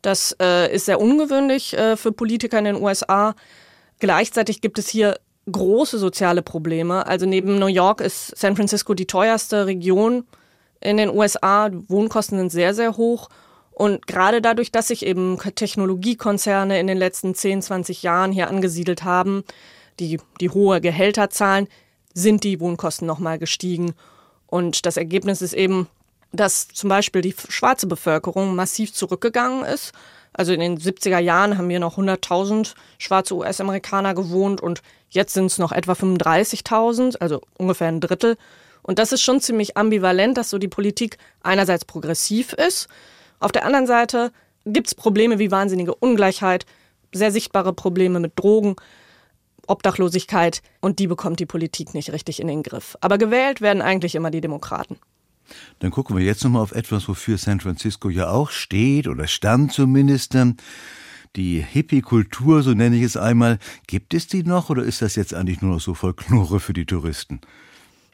Das 0.00 0.36
äh, 0.40 0.72
ist 0.72 0.86
sehr 0.86 1.00
ungewöhnlich 1.00 1.76
äh, 1.76 1.96
für 1.96 2.12
Politiker 2.12 2.58
in 2.60 2.66
den 2.66 2.76
USA. 2.76 3.34
Gleichzeitig 3.98 4.60
gibt 4.60 4.78
es 4.78 4.88
hier 4.88 5.18
große 5.50 5.98
soziale 5.98 6.42
Probleme. 6.42 7.06
Also 7.06 7.26
neben 7.26 7.58
New 7.58 7.66
York 7.66 8.00
ist 8.00 8.36
San 8.36 8.54
Francisco 8.54 8.94
die 8.94 9.06
teuerste 9.06 9.66
Region 9.66 10.24
in 10.80 10.96
den 10.96 11.10
USA. 11.10 11.70
Die 11.70 11.88
Wohnkosten 11.88 12.38
sind 12.38 12.52
sehr, 12.52 12.74
sehr 12.74 12.96
hoch. 12.96 13.28
Und 13.72 14.06
gerade 14.06 14.40
dadurch, 14.40 14.70
dass 14.70 14.88
sich 14.88 15.04
eben 15.04 15.38
Technologiekonzerne 15.38 16.78
in 16.78 16.86
den 16.86 16.98
letzten 16.98 17.34
10, 17.34 17.62
20 17.62 18.02
Jahren 18.02 18.30
hier 18.30 18.48
angesiedelt 18.48 19.04
haben, 19.04 19.44
die, 20.00 20.18
die 20.40 20.50
hohe 20.50 20.80
Gehälter 20.80 21.30
zahlen, 21.30 21.68
sind 22.14 22.44
die 22.44 22.60
Wohnkosten 22.60 23.06
nochmal 23.06 23.38
gestiegen. 23.38 23.94
Und 24.46 24.86
das 24.86 24.96
Ergebnis 24.96 25.42
ist 25.42 25.54
eben, 25.54 25.88
dass 26.32 26.68
zum 26.68 26.88
Beispiel 26.88 27.22
die 27.22 27.34
schwarze 27.48 27.86
Bevölkerung 27.86 28.54
massiv 28.54 28.92
zurückgegangen 28.92 29.64
ist. 29.64 29.92
Also 30.32 30.52
in 30.52 30.60
den 30.60 30.78
70er 30.78 31.18
Jahren 31.18 31.58
haben 31.58 31.70
hier 31.70 31.80
noch 31.80 31.98
100.000 31.98 32.74
schwarze 32.98 33.34
US-Amerikaner 33.34 34.14
gewohnt 34.14 34.60
und 34.60 34.82
jetzt 35.10 35.34
sind 35.34 35.46
es 35.46 35.58
noch 35.58 35.72
etwa 35.72 35.92
35.000, 35.92 37.16
also 37.18 37.40
ungefähr 37.56 37.88
ein 37.88 38.00
Drittel. 38.00 38.36
Und 38.82 38.98
das 38.98 39.12
ist 39.12 39.22
schon 39.22 39.40
ziemlich 39.40 39.76
ambivalent, 39.76 40.36
dass 40.36 40.50
so 40.50 40.58
die 40.58 40.68
Politik 40.68 41.18
einerseits 41.42 41.84
progressiv 41.84 42.52
ist, 42.52 42.88
auf 43.40 43.52
der 43.52 43.64
anderen 43.64 43.86
Seite 43.86 44.32
gibt 44.66 44.88
es 44.88 44.94
Probleme 44.94 45.38
wie 45.38 45.50
wahnsinnige 45.50 45.94
Ungleichheit, 45.94 46.66
sehr 47.12 47.30
sichtbare 47.30 47.72
Probleme 47.72 48.20
mit 48.20 48.32
Drogen, 48.36 48.76
Obdachlosigkeit 49.68 50.62
und 50.80 50.98
die 50.98 51.06
bekommt 51.06 51.40
die 51.40 51.46
Politik 51.46 51.94
nicht 51.94 52.12
richtig 52.12 52.40
in 52.40 52.48
den 52.48 52.62
Griff. 52.62 52.96
Aber 53.00 53.18
gewählt 53.18 53.60
werden 53.60 53.82
eigentlich 53.82 54.14
immer 54.14 54.30
die 54.30 54.40
Demokraten. 54.40 54.96
Dann 55.78 55.90
gucken 55.90 56.16
wir 56.16 56.24
jetzt 56.24 56.44
nochmal 56.44 56.62
auf 56.62 56.72
etwas, 56.72 57.08
wofür 57.08 57.38
San 57.38 57.60
Francisco 57.60 58.10
ja 58.10 58.30
auch 58.30 58.50
steht 58.50 59.08
oder 59.08 59.26
stand 59.26 59.72
zumindest. 59.72 60.36
Die 61.36 61.60
Hippie-Kultur, 61.60 62.62
so 62.62 62.72
nenne 62.72 62.96
ich 62.96 63.02
es 63.02 63.16
einmal, 63.16 63.58
gibt 63.86 64.14
es 64.14 64.26
die 64.26 64.42
noch 64.42 64.70
oder 64.70 64.82
ist 64.82 65.02
das 65.02 65.16
jetzt 65.16 65.34
eigentlich 65.34 65.62
nur 65.62 65.74
noch 65.74 65.80
so 65.80 65.94
Folklore 65.94 66.60
für 66.60 66.72
die 66.72 66.86
Touristen? 66.86 67.40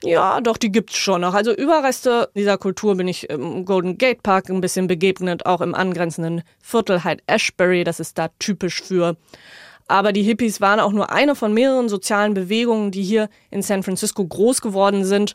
Ja, 0.03 0.41
doch, 0.43 0.59
die 0.59 0.71
gibt's 0.71 0.99
schon 0.99 1.23
noch. 1.23 1.33
Also 1.33 1.55
Überreste 1.55 2.29
dieser 2.35 2.59
Kultur 2.59 2.95
bin 2.95 3.09
ich 3.09 3.31
im 3.31 3.65
Golden 3.65 3.97
Gate 3.97 4.23
Park 4.23 4.51
ein 4.51 4.61
bisschen 4.61 4.87
begegnet, 4.87 5.47
auch 5.47 5.63
im 5.63 5.75
angrenzenden 5.75 6.43
Viertel 6.61 7.05
Hyde 7.05 7.23
Ashbury, 7.27 7.85
das 7.85 8.01
ist 8.01 8.19
da 8.19 8.29
typisch 8.39 8.83
für. 8.83 9.17
Aber 9.87 10.13
die 10.13 10.23
Hippies 10.23 10.61
waren 10.61 10.81
auch 10.81 10.93
nur 10.93 11.11
eine 11.11 11.35
von 11.35 11.53
mehreren 11.53 11.89
sozialen 11.89 12.35
Bewegungen, 12.35 12.91
die 12.91 13.03
hier 13.03 13.29
in 13.51 13.63
San 13.63 13.83
Francisco 13.83 14.27
groß 14.27 14.61
geworden 14.61 15.05
sind 15.05 15.35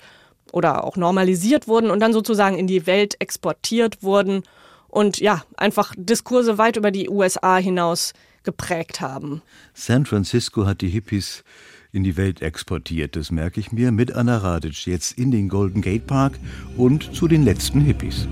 oder 0.51 0.83
auch 0.83 0.97
normalisiert 0.97 1.67
wurden 1.67 1.91
und 1.91 1.99
dann 1.99 2.13
sozusagen 2.13 2.57
in 2.57 2.67
die 2.67 2.87
Welt 2.87 3.15
exportiert 3.19 4.01
wurden 4.01 4.43
und 4.87 5.19
ja, 5.19 5.43
einfach 5.55 5.93
Diskurse 5.95 6.57
weit 6.57 6.77
über 6.77 6.91
die 6.91 7.09
USA 7.09 7.57
hinaus 7.57 8.13
geprägt 8.43 9.01
haben. 9.01 9.41
San 9.73 10.05
Francisco 10.05 10.65
hat 10.65 10.81
die 10.81 10.89
Hippies 10.89 11.43
in 11.91 12.03
die 12.03 12.17
Welt 12.17 12.41
exportiert, 12.41 13.15
das 13.15 13.31
merke 13.31 13.59
ich 13.59 13.71
mir, 13.71 13.91
mit 13.91 14.11
Anna 14.11 14.37
Radic 14.37 14.85
jetzt 14.85 15.17
in 15.17 15.31
den 15.31 15.49
Golden 15.49 15.81
Gate 15.81 16.05
Park 16.05 16.33
und 16.77 17.15
zu 17.15 17.27
den 17.27 17.43
letzten 17.43 17.81
Hippies. 17.81 18.27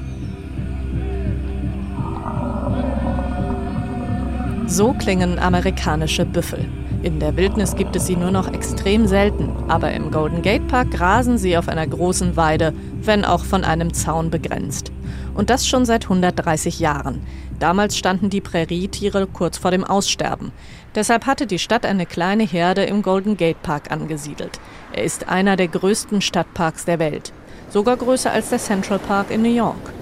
So 4.69 4.91
klingen 4.91 5.39
amerikanische 5.39 6.25
Büffel. 6.25 6.65
In 7.01 7.21
der 7.21 7.38
Wildnis 7.38 7.77
gibt 7.77 7.95
es 7.95 8.05
sie 8.05 8.17
nur 8.17 8.31
noch 8.31 8.51
extrem 8.53 9.07
selten, 9.07 9.50
aber 9.69 9.93
im 9.93 10.12
Golden 10.12 10.41
Gate 10.41 10.67
Park 10.67 10.91
grasen 10.91 11.38
sie 11.38 11.57
auf 11.57 11.69
einer 11.69 11.88
großen 11.88 12.36
Weide, 12.36 12.74
wenn 13.01 13.24
auch 13.24 13.45
von 13.45 13.63
einem 13.63 13.93
Zaun 13.93 14.29
begrenzt. 14.29 14.91
Und 15.33 15.50
das 15.50 15.65
schon 15.65 15.86
seit 15.86 16.03
130 16.03 16.81
Jahren. 16.81 17.21
Damals 17.59 17.97
standen 17.97 18.29
die 18.29 18.41
Prärietiere 18.41 19.25
kurz 19.27 19.57
vor 19.57 19.71
dem 19.71 19.86
Aussterben. 19.86 20.51
Deshalb 20.95 21.27
hatte 21.27 21.47
die 21.47 21.59
Stadt 21.59 21.86
eine 21.86 22.05
kleine 22.05 22.43
Herde 22.43 22.83
im 22.83 23.03
Golden 23.03 23.38
Gate 23.38 23.62
Park 23.62 23.89
angesiedelt. 23.89 24.59
Er 24.91 25.05
ist 25.05 25.29
einer 25.29 25.55
der 25.55 25.69
größten 25.69 26.19
Stadtparks 26.19 26.83
der 26.83 27.00
Welt. 27.00 27.31
Sogar 27.69 27.95
größer 27.95 28.33
als 28.33 28.50
der 28.50 28.59
Central 28.59 29.00
Park 29.00 29.31
in 29.31 29.43
New 29.43 29.55
York. 29.55 29.93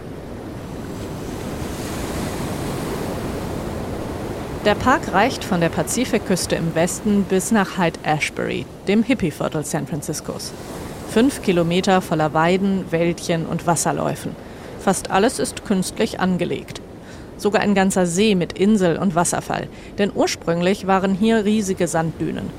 Der 4.65 4.73
Park 4.73 5.13
reicht 5.13 5.43
von 5.43 5.61
der 5.61 5.69
Pazifikküste 5.69 6.55
im 6.55 6.73
Westen 6.73 7.25
bis 7.25 7.51
nach 7.51 7.77
Hyde 7.77 7.99
Ashbury, 8.01 8.65
dem 8.87 9.03
Hippieviertel 9.03 9.63
San 9.63 9.85
Franciscos. 9.85 10.53
Fünf 11.07 11.43
Kilometer 11.43 12.01
voller 12.01 12.33
Weiden, 12.33 12.91
Wäldchen 12.91 13.45
und 13.45 13.67
Wasserläufen. 13.67 14.35
Fast 14.79 15.11
alles 15.11 15.37
ist 15.37 15.65
künstlich 15.65 16.19
angelegt. 16.19 16.81
Sogar 17.37 17.61
ein 17.61 17.75
ganzer 17.75 18.07
See 18.07 18.33
mit 18.33 18.53
Insel 18.53 18.97
und 18.97 19.13
Wasserfall, 19.13 19.67
denn 19.99 20.11
ursprünglich 20.15 20.87
waren 20.87 21.13
hier 21.13 21.45
riesige 21.45 21.87
Sanddünen. 21.87 22.49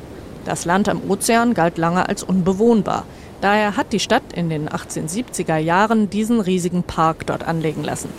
Das 0.45 0.65
Land 0.65 0.89
am 0.89 1.11
Ozean 1.11 1.55
galt 1.55 1.77
lange 1.77 2.09
als 2.09 2.23
unbewohnbar. 2.23 3.05
Daher 3.41 3.77
hat 3.77 3.93
die 3.93 3.99
Stadt 3.99 4.33
in 4.33 4.49
den 4.49 4.69
1870er 4.69 5.57
Jahren 5.57 6.09
diesen 6.09 6.39
riesigen 6.41 6.85
Park 6.85 7.27
dort 7.27 7.43
anlegen 7.43 7.83
lassen. 7.83 8.11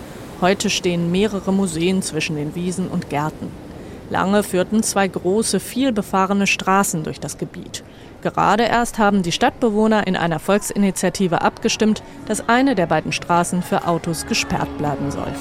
Heute 0.42 0.70
stehen 0.70 1.10
mehrere 1.10 1.54
Museen 1.54 2.02
zwischen 2.02 2.36
den 2.36 2.54
Wiesen 2.54 2.90
und 2.90 3.10
Gärten. 3.10 3.50
Lange 4.10 4.44
führten 4.44 4.84
zwei 4.84 5.08
große, 5.08 5.60
vielbefahrene 5.60 6.48
Straßen 6.48 7.04
durch 7.04 7.20
das 7.20 7.38
Gebiet. 7.38 7.84
Gerade 8.22 8.64
erst 8.64 8.98
haben 8.98 9.22
die 9.22 9.32
Stadtbewohner 9.32 10.08
in 10.08 10.16
einer 10.16 10.40
Volksinitiative 10.40 11.42
abgestimmt, 11.42 12.02
dass 12.26 12.48
eine 12.48 12.76
der 12.76 12.88
beiden 12.88 13.12
Straßen 13.12 13.62
für 13.62 13.88
Autos 13.88 14.26
gesperrt 14.26 14.78
bleiben 14.78 15.12
soll. 15.12 15.34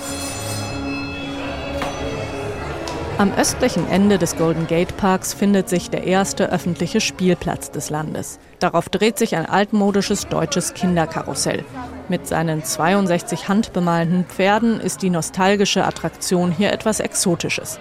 Am 3.19 3.33
östlichen 3.33 3.89
Ende 3.89 4.19
des 4.19 4.37
Golden 4.37 4.67
Gate 4.67 4.95
Parks 4.99 5.33
findet 5.33 5.71
sich 5.71 5.89
der 5.89 6.05
erste 6.05 6.51
öffentliche 6.53 7.01
Spielplatz 7.01 7.71
des 7.71 7.89
Landes. 7.89 8.39
Darauf 8.59 8.91
dreht 8.91 9.17
sich 9.17 9.37
ein 9.37 9.47
altmodisches 9.47 10.27
deutsches 10.27 10.75
Kinderkarussell. 10.75 11.65
Mit 12.11 12.27
seinen 12.27 12.63
62 12.63 13.49
handbemalten 13.49 14.27
Pferden 14.27 14.81
ist 14.81 15.01
die 15.01 15.09
nostalgische 15.09 15.87
Attraktion 15.87 16.53
hier 16.53 16.75
etwas 16.75 17.01
Exotisches. 17.01 17.81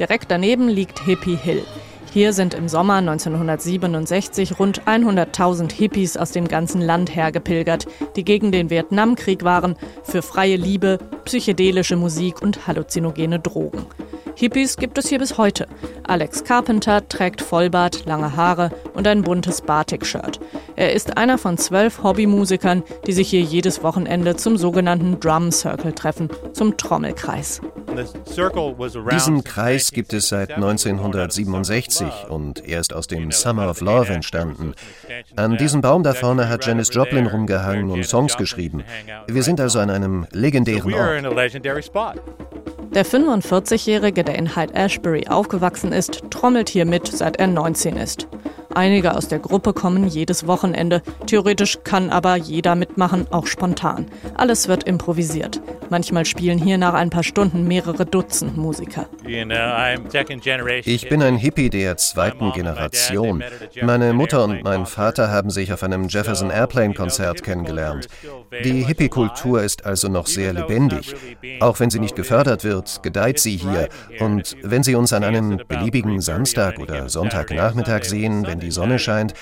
Direkt 0.00 0.30
daneben 0.30 0.68
liegt 0.68 1.00
Hippie 1.00 1.36
Hill. 1.36 1.62
Hier 2.12 2.32
sind 2.32 2.54
im 2.54 2.68
Sommer 2.68 2.94
1967 2.94 4.58
rund 4.60 4.82
100.000 4.82 5.72
Hippies 5.72 6.16
aus 6.16 6.30
dem 6.30 6.46
ganzen 6.46 6.80
Land 6.80 7.14
hergepilgert, 7.14 7.86
die 8.14 8.24
gegen 8.24 8.52
den 8.52 8.70
Vietnamkrieg 8.70 9.42
waren, 9.42 9.76
für 10.04 10.22
freie 10.22 10.56
Liebe, 10.56 10.98
psychedelische 11.24 11.96
Musik 11.96 12.40
und 12.40 12.68
halluzinogene 12.68 13.40
Drogen. 13.40 13.86
Hippies 14.36 14.76
gibt 14.76 14.98
es 14.98 15.08
hier 15.08 15.18
bis 15.18 15.38
heute. 15.38 15.66
Alex 16.02 16.44
Carpenter 16.44 17.08
trägt 17.08 17.40
Vollbart, 17.40 18.04
lange 18.04 18.36
Haare 18.36 18.70
und 18.94 19.06
ein 19.06 19.22
buntes 19.22 19.60
Batik-Shirt. 19.60 20.40
Er 20.76 20.92
ist 20.92 21.16
einer 21.16 21.38
von 21.38 21.56
zwölf 21.56 22.02
Hobbymusikern, 22.02 22.82
die 23.06 23.12
sich 23.12 23.30
hier 23.30 23.42
jedes 23.42 23.82
Wochenende 23.82 24.36
zum 24.36 24.56
sogenannten 24.56 25.20
Drum 25.20 25.52
Circle 25.52 25.92
treffen, 25.92 26.28
zum 26.52 26.76
Trommelkreis. 26.76 27.60
Diesen 29.10 29.44
Kreis 29.44 29.90
gibt 29.90 30.12
es 30.12 30.28
seit 30.28 30.52
1967 30.52 32.06
und 32.28 32.66
er 32.66 32.80
ist 32.80 32.92
aus 32.92 33.06
dem 33.06 33.30
Summer 33.30 33.70
of 33.70 33.80
Love 33.80 34.12
entstanden. 34.12 34.74
An 35.36 35.56
diesem 35.56 35.80
Baum 35.80 36.02
da 36.02 36.14
vorne 36.14 36.48
hat 36.48 36.66
Janis 36.66 36.90
Joplin 36.92 37.26
rumgehangen 37.26 37.90
und 37.90 38.04
Songs 38.04 38.36
geschrieben. 38.36 38.84
Wir 39.28 39.42
sind 39.42 39.60
also 39.60 39.78
an 39.78 39.90
einem 39.90 40.26
legendären 40.30 40.92
Ort. 40.92 41.24
Der 42.94 43.04
45-Jährige, 43.04 44.22
der 44.22 44.36
in 44.36 44.54
Hyde 44.54 44.74
Ashbury 44.74 45.26
aufgewachsen 45.26 45.92
ist, 45.92 46.22
trommelt 46.30 46.68
hier 46.68 46.84
mit, 46.84 47.08
seit 47.08 47.38
er 47.38 47.48
19 47.48 47.96
ist. 47.96 48.28
Einige 48.74 49.14
aus 49.16 49.28
der 49.28 49.38
Gruppe 49.38 49.72
kommen 49.72 50.06
jedes 50.08 50.46
Wochenende. 50.46 51.02
Theoretisch 51.26 51.78
kann 51.84 52.10
aber 52.10 52.36
jeder 52.36 52.74
mitmachen, 52.74 53.26
auch 53.30 53.46
spontan. 53.46 54.06
Alles 54.36 54.68
wird 54.68 54.84
improvisiert. 54.84 55.60
Manchmal 55.90 56.24
spielen 56.24 56.58
hier 56.58 56.78
nach 56.78 56.94
ein 56.94 57.10
paar 57.10 57.22
Stunden 57.22 57.68
mehrere 57.68 58.06
Dutzend 58.06 58.56
Musiker. 58.56 59.06
Ich 60.84 61.08
bin 61.08 61.22
ein 61.22 61.36
Hippie 61.36 61.70
der 61.70 61.96
zweiten 61.96 62.52
Generation. 62.52 63.44
Meine 63.82 64.12
Mutter 64.12 64.44
und 64.44 64.64
mein 64.64 64.86
Vater 64.86 65.30
haben 65.30 65.50
sich 65.50 65.72
auf 65.72 65.82
einem 65.82 66.08
Jefferson 66.08 66.50
Airplane 66.50 66.94
Konzert 66.94 67.42
kennengelernt. 67.42 68.08
Die 68.64 68.84
Hippie-Kultur 68.84 69.62
ist 69.62 69.84
also 69.84 70.08
noch 70.08 70.26
sehr 70.26 70.52
lebendig. 70.52 71.14
Auch 71.60 71.80
wenn 71.80 71.90
sie 71.90 72.00
nicht 72.00 72.16
gefördert 72.16 72.64
wird, 72.64 73.02
gedeiht 73.02 73.38
sie 73.38 73.56
hier. 73.56 73.88
Und 74.20 74.56
wenn 74.62 74.82
Sie 74.82 74.94
uns 74.94 75.12
an 75.12 75.24
einem 75.24 75.60
beliebigen 75.68 76.20
Samstag 76.20 76.78
oder 76.78 77.08
Sonntagnachmittag 77.08 78.04
sehen, 78.04 78.46
wenn 78.46 78.60
die 78.64 78.70
Sonne 78.70 78.98
scheint, 78.98 79.34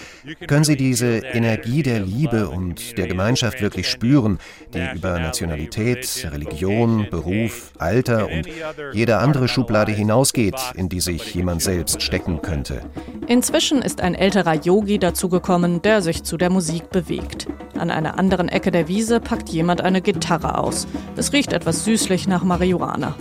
können 0.46 0.64
Sie 0.64 0.76
diese 0.76 1.18
Energie 1.18 1.82
der 1.82 2.00
Liebe 2.00 2.48
und 2.48 2.98
der 2.98 3.06
Gemeinschaft 3.06 3.60
wirklich 3.60 3.88
spüren, 3.88 4.38
die 4.74 4.96
über 4.96 5.18
Nationalität, 5.18 6.28
Religion, 6.30 7.06
Beruf, 7.10 7.72
Alter 7.78 8.28
und 8.28 8.46
jede 8.92 9.18
andere 9.18 9.48
Schublade 9.48 9.92
hinausgeht, 9.92 10.60
in 10.74 10.88
die 10.88 11.00
sich 11.00 11.34
jemand 11.34 11.62
selbst 11.62 12.02
stecken 12.02 12.42
könnte. 12.42 12.82
Inzwischen 13.28 13.80
ist 13.82 14.00
ein 14.00 14.14
älterer 14.14 14.54
Yogi 14.54 14.98
dazugekommen, 14.98 15.80
der 15.82 16.02
sich 16.02 16.24
zu 16.24 16.36
der 16.36 16.50
Musik 16.50 16.90
bewegt. 16.90 17.46
An 17.78 17.90
einer 17.90 18.18
anderen 18.18 18.48
Ecke 18.48 18.70
der 18.70 18.88
Wiese 18.88 19.20
packt 19.20 19.48
jemand 19.48 19.80
eine 19.80 20.02
Gitarre 20.02 20.58
aus. 20.58 20.86
Es 21.16 21.32
riecht 21.32 21.52
etwas 21.52 21.84
süßlich 21.84 22.28
nach 22.28 22.44
Marihuana. 22.44 23.14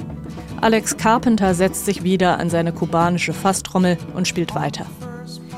Alex 0.62 0.98
Carpenter 0.98 1.55
setzt 1.55 1.86
sich 1.86 2.03
wieder 2.03 2.39
an 2.39 2.50
seine 2.51 2.72
kubanische 2.72 3.34
Fasstrommel 3.34 3.98
und 4.13 4.27
spielt 4.27 4.53
weiter. 4.53 4.86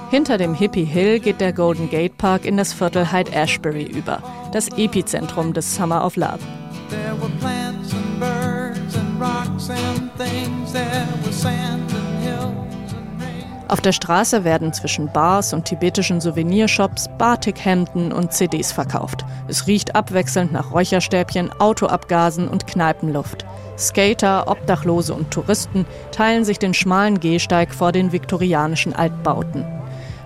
Hinter 0.10 0.38
dem 0.38 0.54
Hippie 0.54 0.86
Hill 0.86 1.20
geht 1.20 1.42
der 1.42 1.54
Golden 1.54 1.90
Gate 1.90 2.18
Park 2.18 2.46
in 2.46 2.58
das 2.58 2.74
Viertel 2.74 3.12
Hyde 3.12 3.32
Ashbury 3.34 3.84
über, 3.84 4.22
das 4.52 4.70
Epizentrum 4.78 5.54
des 5.54 5.76
Summer 5.76 6.06
of 6.06 6.16
Love. 6.16 6.40
Auf 13.74 13.82
der 13.82 13.92
Straße 13.92 14.44
werden 14.44 14.72
zwischen 14.72 15.12
Bars 15.12 15.52
und 15.52 15.66
tibetischen 15.66 16.22
Souvenirshops 16.22 17.10
Batikhemden 17.18 18.12
und 18.12 18.32
CDs 18.32 18.72
verkauft. 18.72 19.26
Es 19.48 19.66
riecht 19.66 19.96
abwechselnd 19.96 20.52
nach 20.52 20.72
Räucherstäbchen, 20.72 21.52
Autoabgasen 21.60 22.48
und 22.48 22.68
Kneipenluft. 22.68 23.46
Skater, 23.76 24.48
Obdachlose 24.48 25.16
und 25.16 25.32
Touristen 25.32 25.88
teilen 26.12 26.46
sich 26.46 26.60
den 26.60 26.76
schmalen 26.76 27.20
Gehsteig 27.20 27.74
vor 27.74 27.92
den 27.92 28.12
viktorianischen 28.12 28.94
Altbauten. 28.94 29.66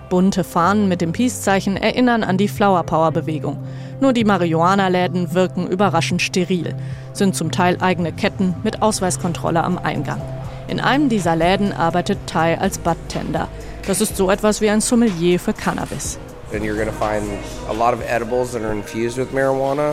Bunte 0.08 0.44
Fahnen 0.44 0.88
mit 0.88 1.00
dem 1.00 1.12
Peace-Zeichen 1.12 1.76
erinnern 1.76 2.24
an 2.24 2.38
die 2.38 2.48
Flower 2.48 2.82
Power-Bewegung. 2.82 3.58
Nur 4.00 4.12
die 4.12 4.24
Marihuana-Läden 4.24 5.34
wirken 5.34 5.66
überraschend 5.66 6.22
steril, 6.22 6.74
sind 7.12 7.34
zum 7.34 7.50
Teil 7.50 7.78
eigene 7.80 8.12
Ketten 8.12 8.54
mit 8.62 8.80
Ausweiskontrolle 8.82 9.62
am 9.62 9.78
Eingang. 9.78 10.20
In 10.68 10.80
einem 10.80 11.08
dieser 11.08 11.34
Läden 11.34 11.72
arbeitet 11.72 12.18
Tai 12.26 12.58
als 12.58 12.78
Budtender. 12.78 13.48
Das 13.86 14.00
ist 14.00 14.16
so 14.16 14.30
etwas 14.30 14.60
wie 14.60 14.68
ein 14.68 14.80
Sommelier 14.80 15.40
für 15.40 15.52
Cannabis. 15.52 16.18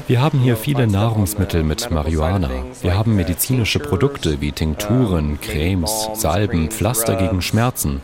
Wir 0.07 0.21
haben 0.21 0.39
hier 0.39 0.55
viele 0.55 0.87
Nahrungsmittel 0.87 1.63
mit 1.63 1.91
Marihuana. 1.91 2.49
Wir 2.81 2.97
haben 2.97 3.15
medizinische 3.15 3.79
Produkte 3.79 4.39
wie 4.39 4.53
Tinkturen, 4.53 5.39
Cremes, 5.41 6.09
Salben, 6.13 6.69
Pflaster 6.71 7.15
gegen 7.15 7.41
Schmerzen. 7.41 8.01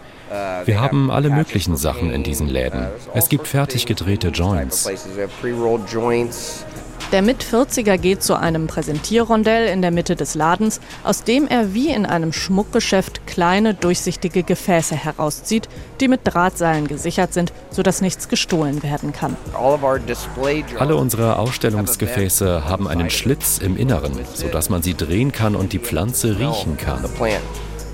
Wir 0.65 0.79
haben 0.79 1.11
alle 1.11 1.29
möglichen 1.29 1.75
Sachen 1.75 2.11
in 2.11 2.23
diesen 2.23 2.47
Läden. 2.47 2.87
Es 3.13 3.27
gibt 3.27 3.47
fertig 3.47 3.85
gedrehte 3.85 4.29
Joints. 4.29 4.89
Der 7.11 7.21
Mit-40er 7.21 7.97
geht 7.97 8.23
zu 8.23 8.35
einem 8.35 8.67
Präsentierrondell 8.67 9.67
in 9.67 9.81
der 9.81 9.91
Mitte 9.91 10.15
des 10.15 10.33
Ladens, 10.33 10.79
aus 11.03 11.25
dem 11.25 11.47
er 11.47 11.73
wie 11.73 11.89
in 11.89 12.05
einem 12.05 12.31
Schmuckgeschäft 12.31 13.27
kleine, 13.27 13.73
durchsichtige 13.73 14.43
Gefäße 14.43 14.95
herauszieht, 14.95 15.67
die 15.99 16.07
mit 16.07 16.21
Drahtseilen 16.23 16.87
gesichert 16.87 17.33
sind, 17.33 17.51
sodass 17.69 17.99
nichts 17.99 18.29
gestohlen 18.29 18.81
werden 18.83 19.11
kann. 19.11 19.35
Alle 20.79 20.95
unsere 20.95 21.37
Ausstellungsgefäße 21.39 22.63
haben 22.63 22.87
einen 22.87 23.09
Schlitz 23.09 23.57
im 23.57 23.75
Inneren, 23.75 24.13
sodass 24.33 24.69
man 24.69 24.81
sie 24.81 24.93
drehen 24.93 25.33
kann 25.33 25.57
und 25.57 25.73
die 25.73 25.79
Pflanze 25.79 26.39
riechen 26.39 26.77
kann. 26.77 27.03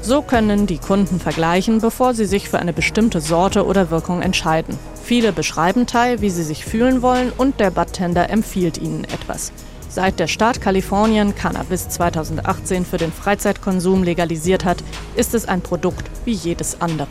So 0.08 0.22
können 0.22 0.68
die 0.68 0.78
Kunden 0.78 1.20
vergleichen, 1.20 1.82
bevor 1.82 2.14
sie 2.14 2.24
sich 2.24 2.48
für 2.48 2.60
eine 2.60 2.72
bestimmte 2.72 3.20
Sorte 3.20 3.66
oder 3.66 3.92
Wirkung 3.92 4.22
entscheiden. 4.22 4.80
Viele 5.04 5.34
beschreiben 5.34 5.86
Thai, 5.86 6.22
wie 6.22 6.30
sie 6.30 6.44
sich 6.44 6.64
fühlen 6.64 7.02
wollen 7.02 7.34
und 7.38 7.60
der 7.60 7.72
Bartender 7.72 8.30
empfiehlt 8.30 8.78
ihnen 8.78 9.04
etwas. 9.04 9.52
Seit 9.90 10.18
der 10.22 10.28
Staat 10.28 10.62
Kalifornien 10.62 11.36
Cannabis 11.36 11.90
2018 11.90 12.86
für 12.86 12.96
den 12.96 13.12
Freizeitkonsum 13.12 14.04
legalisiert 14.04 14.64
hat, 14.64 14.82
ist 15.18 15.34
es 15.34 15.46
ein 15.46 15.60
Produkt 15.60 16.10
wie 16.24 16.32
jedes 16.32 16.80
andere. 16.80 17.10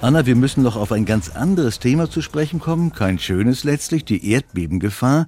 Anna, 0.00 0.24
wir 0.24 0.36
müssen 0.36 0.62
noch 0.62 0.76
auf 0.76 0.92
ein 0.92 1.04
ganz 1.04 1.30
anderes 1.30 1.80
Thema 1.80 2.08
zu 2.08 2.22
sprechen 2.22 2.60
kommen, 2.60 2.92
kein 2.92 3.18
schönes 3.18 3.64
letztlich, 3.64 4.04
die 4.04 4.30
Erdbebengefahr. 4.30 5.26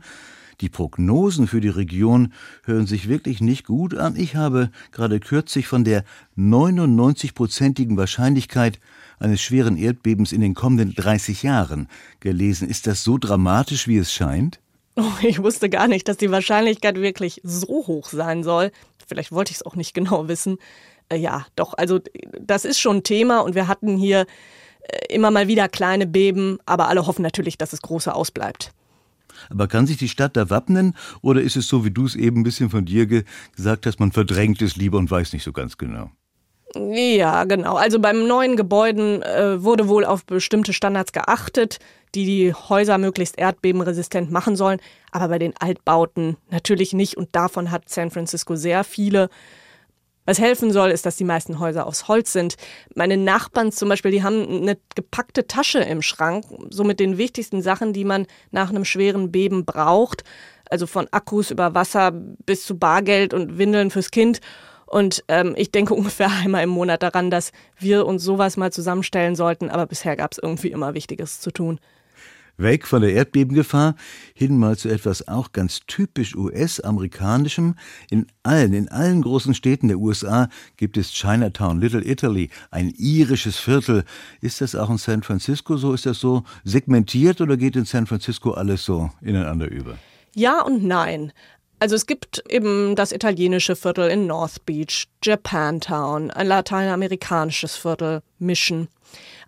Die 0.61 0.69
Prognosen 0.69 1.47
für 1.47 1.61
die 1.61 1.69
Region 1.69 2.33
hören 2.65 2.87
sich 2.87 3.09
wirklich 3.09 3.41
nicht 3.41 3.67
gut 3.67 3.95
an. 3.95 4.15
Ich 4.17 4.37
habe 4.37 4.71
gerade 4.93 5.19
kürzlich 5.19 5.67
von 5.67 5.85
der 5.85 6.05
99-prozentigen 6.37 7.97
Wahrscheinlichkeit 7.97 8.79
eines 9.19 9.41
schweren 9.41 9.77
Erdbebens 9.77 10.33
in 10.33 10.43
den 10.43 10.55
kommenden 10.55 10.95
30 10.95 11.43
Jahren 11.43 11.89
gelesen. 12.21 12.69
Ist 12.69 12.87
das 12.87 13.03
so 13.03 13.17
dramatisch, 13.17 13.89
wie 13.89 13.99
es 13.99 14.13
scheint? 14.13 14.61
Oh, 14.97 15.13
ich 15.23 15.43
wusste 15.43 15.71
gar 15.71 15.89
nicht, 15.89 16.09
dass 16.09 16.19
die 16.19 16.31
Wahrscheinlichkeit 16.31 16.97
wirklich 16.97 17.41
so 17.43 17.69
hoch 17.69 18.09
sein 18.11 18.43
soll. 18.43 18.71
Vielleicht 19.07 19.33
wollte 19.33 19.53
ich 19.53 19.59
es 19.59 19.67
auch 19.67 19.77
nicht 19.77 19.95
genau 19.95 20.29
wissen. 20.29 20.59
Äh, 21.09 21.17
ja, 21.17 21.47
doch, 21.57 21.73
also 21.75 22.01
das 22.39 22.67
ist 22.67 22.81
schon 22.81 23.03
Thema 23.03 23.41
und 23.41 23.55
wir 23.55 23.67
hatten 23.67 23.97
hier 23.97 24.27
äh, 24.83 25.15
immer 25.15 25.31
mal 25.31 25.49
wieder 25.49 25.69
kleine 25.69 26.07
Beben, 26.07 26.59
aber 26.67 26.89
alle 26.89 27.07
hoffen 27.07 27.23
natürlich, 27.23 27.57
dass 27.57 27.73
es 27.73 27.81
große 27.81 28.15
ausbleibt. 28.15 28.73
Aber 29.49 29.69
kann 29.69 29.87
sich 29.87 29.97
die 29.97 30.09
Stadt 30.09 30.37
da 30.37 30.51
wappnen 30.51 30.95
oder 31.23 31.41
ist 31.41 31.57
es 31.57 31.69
so, 31.69 31.85
wie 31.85 31.91
du 31.91 32.05
es 32.05 32.17
eben 32.17 32.41
ein 32.41 32.45
bisschen 32.45 32.71
von 32.71 32.85
dir 32.85 33.07
ge 33.07 33.25
gesagt 33.57 33.87
hast, 33.87 34.01
man 34.01 34.13
verdrängt 34.13 34.61
es 34.63 34.77
lieber 34.77 34.99
und 34.99 35.11
weiß 35.11 35.33
nicht 35.33 35.45
so 35.45 35.53
ganz 35.53 35.79
genau? 35.79 36.11
Ja, 36.75 37.45
genau. 37.45 37.75
Also 37.75 37.99
beim 37.99 38.29
neuen 38.29 38.57
Gebäuden 38.57 39.23
äh, 39.23 39.63
wurde 39.63 39.89
wohl 39.89 40.05
auf 40.05 40.25
bestimmte 40.25 40.73
Standards 40.73 41.13
geachtet, 41.13 41.81
die 42.15 42.25
die 42.25 42.55
Häuser 42.55 42.99
möglichst 42.99 43.39
erdbebenresistent 43.39 44.31
machen 44.31 44.55
sollen. 44.55 44.81
Aber 45.11 45.29
bei 45.29 45.39
den 45.39 45.55
Altbauten 45.59 46.37
natürlich 46.51 46.93
nicht. 46.93 47.17
Und 47.17 47.31
davon 47.33 47.73
hat 47.73 47.89
San 47.89 48.11
Francisco 48.11 48.55
sehr 48.55 48.85
viele. 48.85 49.31
Was 50.31 50.39
helfen 50.39 50.71
soll, 50.71 50.91
ist, 50.91 51.07
dass 51.07 51.17
die 51.17 51.25
meisten 51.25 51.59
Häuser 51.59 51.89
aus 51.89 52.07
Holz 52.07 52.33
sind. 52.33 52.55
Meine 52.95 53.17
Nachbarn 53.17 53.73
zum 53.73 53.89
Beispiel, 53.89 54.13
die 54.13 54.23
haben 54.23 54.47
eine 54.63 54.79
gepackte 54.95 55.49
Tasche 55.49 55.81
im 55.81 56.03
Schrank, 56.03 56.45
so 56.69 56.85
mit 56.85 57.01
den 57.01 57.19
wichtigsten 57.19 57.63
Sachen, 57.63 57.93
die 57.93 58.05
man 58.05 58.29
nach 58.53 58.71
einem 58.71 58.85
schweren 58.85 59.33
Beben 59.33 59.65
braucht. 59.65 60.23
Also 60.71 60.87
von 60.87 61.09
Akkus 61.11 61.51
über 61.51 61.75
Wasser 61.75 62.13
bis 62.13 62.65
zu 62.65 62.79
Bargeld 62.79 63.35
und 63.35 63.59
Windeln 63.59 63.91
fürs 63.91 64.13
Kind. 64.13 64.41
Und 64.87 65.25
ähm, 65.27 65.55
ich 65.57 65.73
denke 65.73 65.95
ungefähr 66.01 66.31
einmal 66.31 66.63
im 66.63 66.71
Monat 66.71 67.03
daran, 67.03 67.33
dass 67.33 67.51
wir 67.77 68.07
uns 68.07 68.23
sowas 68.23 68.57
mal 68.57 68.71
zusammenstellen 68.71 69.35
sollten. 69.35 69.69
Aber 69.69 69.87
bisher 69.87 70.15
gab 70.15 70.31
es 70.31 70.39
irgendwie 70.39 70.71
immer 70.71 70.95
Wichtiges 70.95 71.41
zu 71.41 71.51
tun. 71.51 71.81
Weg 72.61 72.87
von 72.87 73.03
der 73.03 73.13
Erdbebengefahr 73.13 73.95
hin 74.35 74.59
mal 74.59 74.77
zu 74.77 74.89
etwas 74.89 75.27
auch 75.29 75.53
ganz 75.53 75.81
typisch 75.87 76.35
US-amerikanischem. 76.35 77.75
In 78.11 78.27
allen, 78.43 78.73
in 78.73 78.89
allen 78.89 79.23
großen 79.23 79.55
Städten 79.55 79.89
der 79.89 79.99
USA 79.99 80.49
gibt 80.77 80.97
es 80.97 81.13
Chinatown, 81.13 81.81
Little 81.81 82.05
Italy, 82.05 82.51
ein 82.71 82.93
irisches 82.97 83.57
Viertel. 83.57 84.05
Ist 84.41 84.61
das 84.61 84.75
auch 84.75 84.91
in 84.91 84.99
San 84.99 85.23
Francisco 85.23 85.77
so? 85.77 85.93
Ist 85.93 86.07
das 86.07 86.19
so 86.19 86.45
segmentiert 86.65 87.41
oder 87.41 87.57
geht 87.57 87.77
in 87.77 87.85
San 87.85 88.07
Francisco 88.07 88.53
alles 88.53 88.85
so 88.85 89.11
ineinander 89.21 89.71
über? 89.71 89.99
Ja 90.35 90.63
und 90.63 90.85
nein. 90.85 91.33
Also 91.83 91.97
es 91.97 92.07
gibt 92.07 92.45
eben 92.51 92.95
das 92.95 93.11
italienische 93.11 93.75
Viertel 93.75 94.11
in 94.11 94.27
North 94.27 94.67
Beach, 94.67 95.09
Japantown, 95.25 96.31
ein 96.31 96.47
lateinamerikanisches 96.47 97.75
Viertel, 97.75 98.21
Mission. 98.39 98.89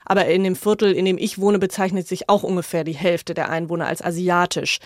Aber 0.05 0.27
in 0.27 0.45
dem 0.45 0.57
Viertel, 0.57 0.93
in 0.93 1.05
dem 1.05 1.19
ich 1.19 1.39
wohne, 1.39 1.59
bezeichnet 1.59 2.09
sich 2.09 2.29
auch 2.29 2.43
ungefähr 2.43 2.85
die 2.85 2.93
Hälfte 2.93 3.35
der 3.35 3.49
Einwohner 3.49 3.87
als 3.87 4.03
asiatisch. 4.03 4.79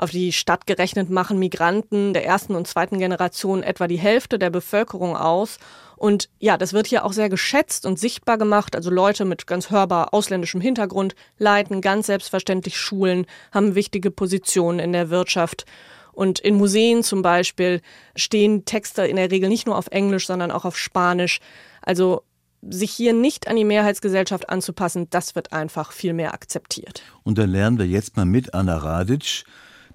Auf 0.00 0.10
die 0.10 0.32
Stadt 0.32 0.66
gerechnet 0.66 1.10
machen 1.10 1.38
Migranten 1.38 2.14
der 2.14 2.24
ersten 2.24 2.54
und 2.54 2.66
zweiten 2.66 2.98
Generation 2.98 3.62
etwa 3.62 3.86
die 3.86 3.98
Hälfte 3.98 4.38
der 4.38 4.48
Bevölkerung 4.48 5.14
aus. 5.14 5.58
Und 5.96 6.30
ja, 6.38 6.56
das 6.56 6.72
wird 6.72 6.86
hier 6.86 7.04
auch 7.04 7.12
sehr 7.12 7.28
geschätzt 7.28 7.84
und 7.84 7.98
sichtbar 7.98 8.38
gemacht. 8.38 8.74
Also 8.74 8.88
Leute 8.88 9.26
mit 9.26 9.46
ganz 9.46 9.68
hörbar 9.68 10.14
ausländischem 10.14 10.62
Hintergrund 10.62 11.14
leiten 11.36 11.82
ganz 11.82 12.06
selbstverständlich 12.06 12.78
Schulen, 12.78 13.26
haben 13.52 13.74
wichtige 13.74 14.10
Positionen 14.10 14.78
in 14.78 14.92
der 14.92 15.10
Wirtschaft. 15.10 15.66
Und 16.12 16.40
in 16.40 16.54
Museen 16.54 17.02
zum 17.02 17.20
Beispiel 17.20 17.82
stehen 18.16 18.64
Texte 18.64 19.06
in 19.06 19.16
der 19.16 19.30
Regel 19.30 19.50
nicht 19.50 19.66
nur 19.66 19.76
auf 19.76 19.88
Englisch, 19.88 20.26
sondern 20.26 20.50
auch 20.50 20.64
auf 20.64 20.78
Spanisch. 20.78 21.40
Also 21.82 22.22
sich 22.62 22.90
hier 22.92 23.12
nicht 23.12 23.48
an 23.48 23.56
die 23.56 23.64
Mehrheitsgesellschaft 23.64 24.48
anzupassen, 24.50 25.08
das 25.10 25.34
wird 25.34 25.52
einfach 25.52 25.92
viel 25.92 26.12
mehr 26.12 26.34
akzeptiert. 26.34 27.02
Und 27.22 27.38
dann 27.38 27.50
lernen 27.50 27.78
wir 27.78 27.86
jetzt 27.86 28.16
mal 28.16 28.26
mit 28.26 28.54
Anna 28.54 28.76
Radic. 28.76 29.44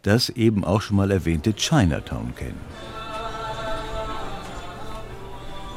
das 0.02 0.30
eben 0.30 0.64
auch 0.64 0.82
schon 0.82 0.98
mal 0.98 1.10
erwähnte 1.10 1.54
Chinatown 1.54 2.36
kennen. 2.36 2.60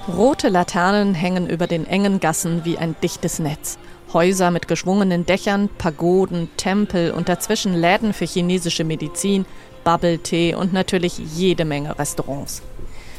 Rote 0.06 0.48
Laternen 0.48 1.14
hängen 1.14 1.48
über 1.48 1.66
den 1.66 1.86
engen 1.86 2.18
Gassen 2.20 2.64
wie 2.64 2.78
ein 2.78 2.94
dichtes 3.02 3.38
Netz. 3.38 3.78
Häuser 4.12 4.50
mit 4.50 4.68
geschwungenen 4.68 5.26
Dächern, 5.26 5.68
Pagoden, 5.76 6.48
Tempel 6.56 7.10
und 7.10 7.28
dazwischen 7.28 7.74
Läden 7.74 8.14
für 8.14 8.24
chinesische 8.24 8.84
Medizin, 8.84 9.44
Bubble 9.84 10.18
Tea 10.18 10.54
und 10.54 10.72
natürlich 10.72 11.18
jede 11.18 11.66
Menge 11.66 11.98
Restaurants. 11.98 12.62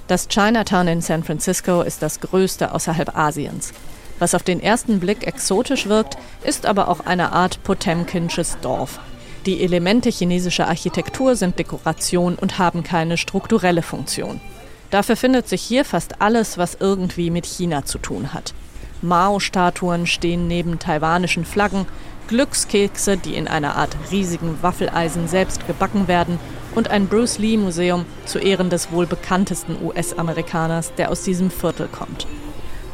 Das 0.09 0.27
Chinatown 0.27 0.87
in 0.87 1.01
San 1.01 1.23
Francisco 1.23 1.83
ist 1.83 2.01
das 2.01 2.19
größte 2.19 2.73
außerhalb 2.73 3.15
Asiens. 3.15 3.73
Was 4.17 4.33
auf 4.33 4.41
den 4.41 4.59
ersten 4.59 4.99
Blick 4.99 5.27
exotisch 5.27 5.85
wirkt, 5.85 6.17
ist 6.43 6.65
aber 6.65 6.87
auch 6.87 7.01
eine 7.01 7.31
Art 7.31 7.61
Potemkinsches 7.61 8.57
Dorf. 8.59 8.99
Die 9.45 9.61
Elemente 9.61 10.09
chinesischer 10.09 10.67
Architektur 10.67 11.35
sind 11.35 11.59
Dekoration 11.59 12.33
und 12.33 12.57
haben 12.57 12.81
keine 12.83 13.17
strukturelle 13.17 13.83
Funktion. 13.83 14.41
Dafür 14.89 15.15
findet 15.15 15.47
sich 15.47 15.61
hier 15.61 15.85
fast 15.85 16.19
alles, 16.23 16.57
was 16.57 16.77
irgendwie 16.79 17.29
mit 17.29 17.45
China 17.45 17.85
zu 17.85 17.99
tun 17.99 18.33
hat. 18.33 18.55
Mao-Statuen 19.03 20.07
stehen 20.07 20.47
neben 20.47 20.79
taiwanischen 20.79 21.45
Flaggen, 21.45 21.85
Glückskekse, 22.29 23.17
die 23.17 23.33
in 23.33 23.47
einer 23.47 23.75
Art 23.75 23.97
riesigen 24.11 24.59
Waffeleisen 24.61 25.27
selbst 25.27 25.65
gebacken 25.65 26.07
werden, 26.07 26.39
und 26.75 26.91
ein 26.91 27.07
Bruce 27.07 27.39
Lee-Museum 27.39 28.05
zu 28.25 28.37
Ehren 28.37 28.69
des 28.69 28.91
wohl 28.91 29.07
bekanntesten 29.07 29.75
US-Amerikaners, 29.83 30.93
der 30.95 31.09
aus 31.09 31.23
diesem 31.23 31.49
Viertel 31.49 31.87
kommt. 31.87 32.27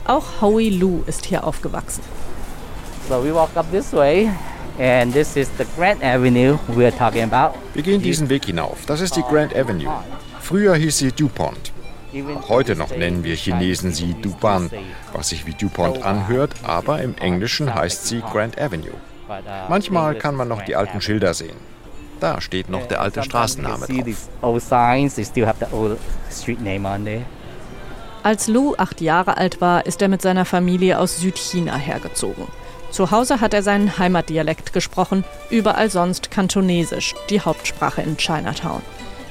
Auch 0.06 0.41
Howie 0.41 0.69
Lu 0.69 1.04
ist 1.06 1.26
hier 1.26 1.43
aufgewachsen. 1.43 2.02
So 3.10 3.21
we 3.21 3.36
walk 3.36 3.50
up 3.56 3.69
this 3.71 3.91
way 3.91 4.32
and 4.80 5.13
this 5.13 5.36
is 5.36 5.50
the 5.58 5.65
Grand 5.76 6.02
Avenue 6.02 6.58
we 6.69 6.86
are 6.86 6.98
talking 6.98 7.24
about. 7.24 7.58
Wir 7.74 7.84
gehen 7.84 8.02
diesen 8.02 8.30
Weg 8.30 8.45
hinauf. 8.45 8.86
Das 8.88 9.02
ist 9.02 9.17
die 9.17 9.24
Grand 9.24 9.54
Avenue. 9.54 9.91
Früher 10.39 10.76
hieß 10.76 10.98
sie 10.98 11.12
DuPont. 11.12 11.74
Auch 12.39 12.50
heute 12.50 12.78
noch 12.78 12.91
nennen 12.91 13.26
wir 13.26 13.36
Chinesen 13.36 13.93
sie 13.93 14.15
Duban, 14.21 14.69
was 15.12 15.30
sich 15.30 15.45
wie 15.45 15.54
DuPont 15.54 16.04
anhört, 16.04 16.54
aber 16.63 17.02
im 17.02 17.15
Englischen 17.17 17.76
heißt 17.76 18.08
sie 18.08 18.21
Grand 18.21 18.58
Avenue. 18.58 18.93
Manchmal 19.69 20.15
kann 20.15 20.35
man 20.35 20.47
noch 20.47 20.61
die 20.61 20.75
alten 20.75 21.01
Schilder 21.01 21.33
sehen. 21.33 21.57
Da 22.19 22.39
steht 22.41 22.69
noch 22.69 22.88
der 22.88 23.01
alte 23.01 23.23
Straßenname 23.23 23.88
drauf. 23.88 24.29
Als 28.23 28.47
Lu 28.47 28.73
acht 28.77 29.01
Jahre 29.01 29.38
alt 29.38 29.61
war, 29.61 29.85
ist 29.85 30.01
er 30.01 30.07
mit 30.07 30.21
seiner 30.21 30.45
Familie 30.45 30.99
aus 30.99 31.17
Südchina 31.17 31.75
hergezogen. 31.75 32.47
Zu 32.89 33.11
Hause 33.11 33.41
hat 33.41 33.53
er 33.53 33.61
seinen 33.61 33.97
Heimatdialekt 33.99 34.71
gesprochen, 34.71 35.25
überall 35.49 35.89
sonst 35.89 36.31
Kantonesisch, 36.31 37.13
die 37.29 37.41
Hauptsprache 37.41 38.01
in 38.01 38.15
Chinatown. 38.17 38.81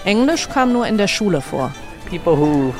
Englisch 0.04 0.48
kam 0.50 0.72
nur 0.72 0.86
in 0.86 0.98
der 0.98 1.08
Schule 1.08 1.40
vor 1.40 1.72
people 2.14 2.36
who 2.36 2.72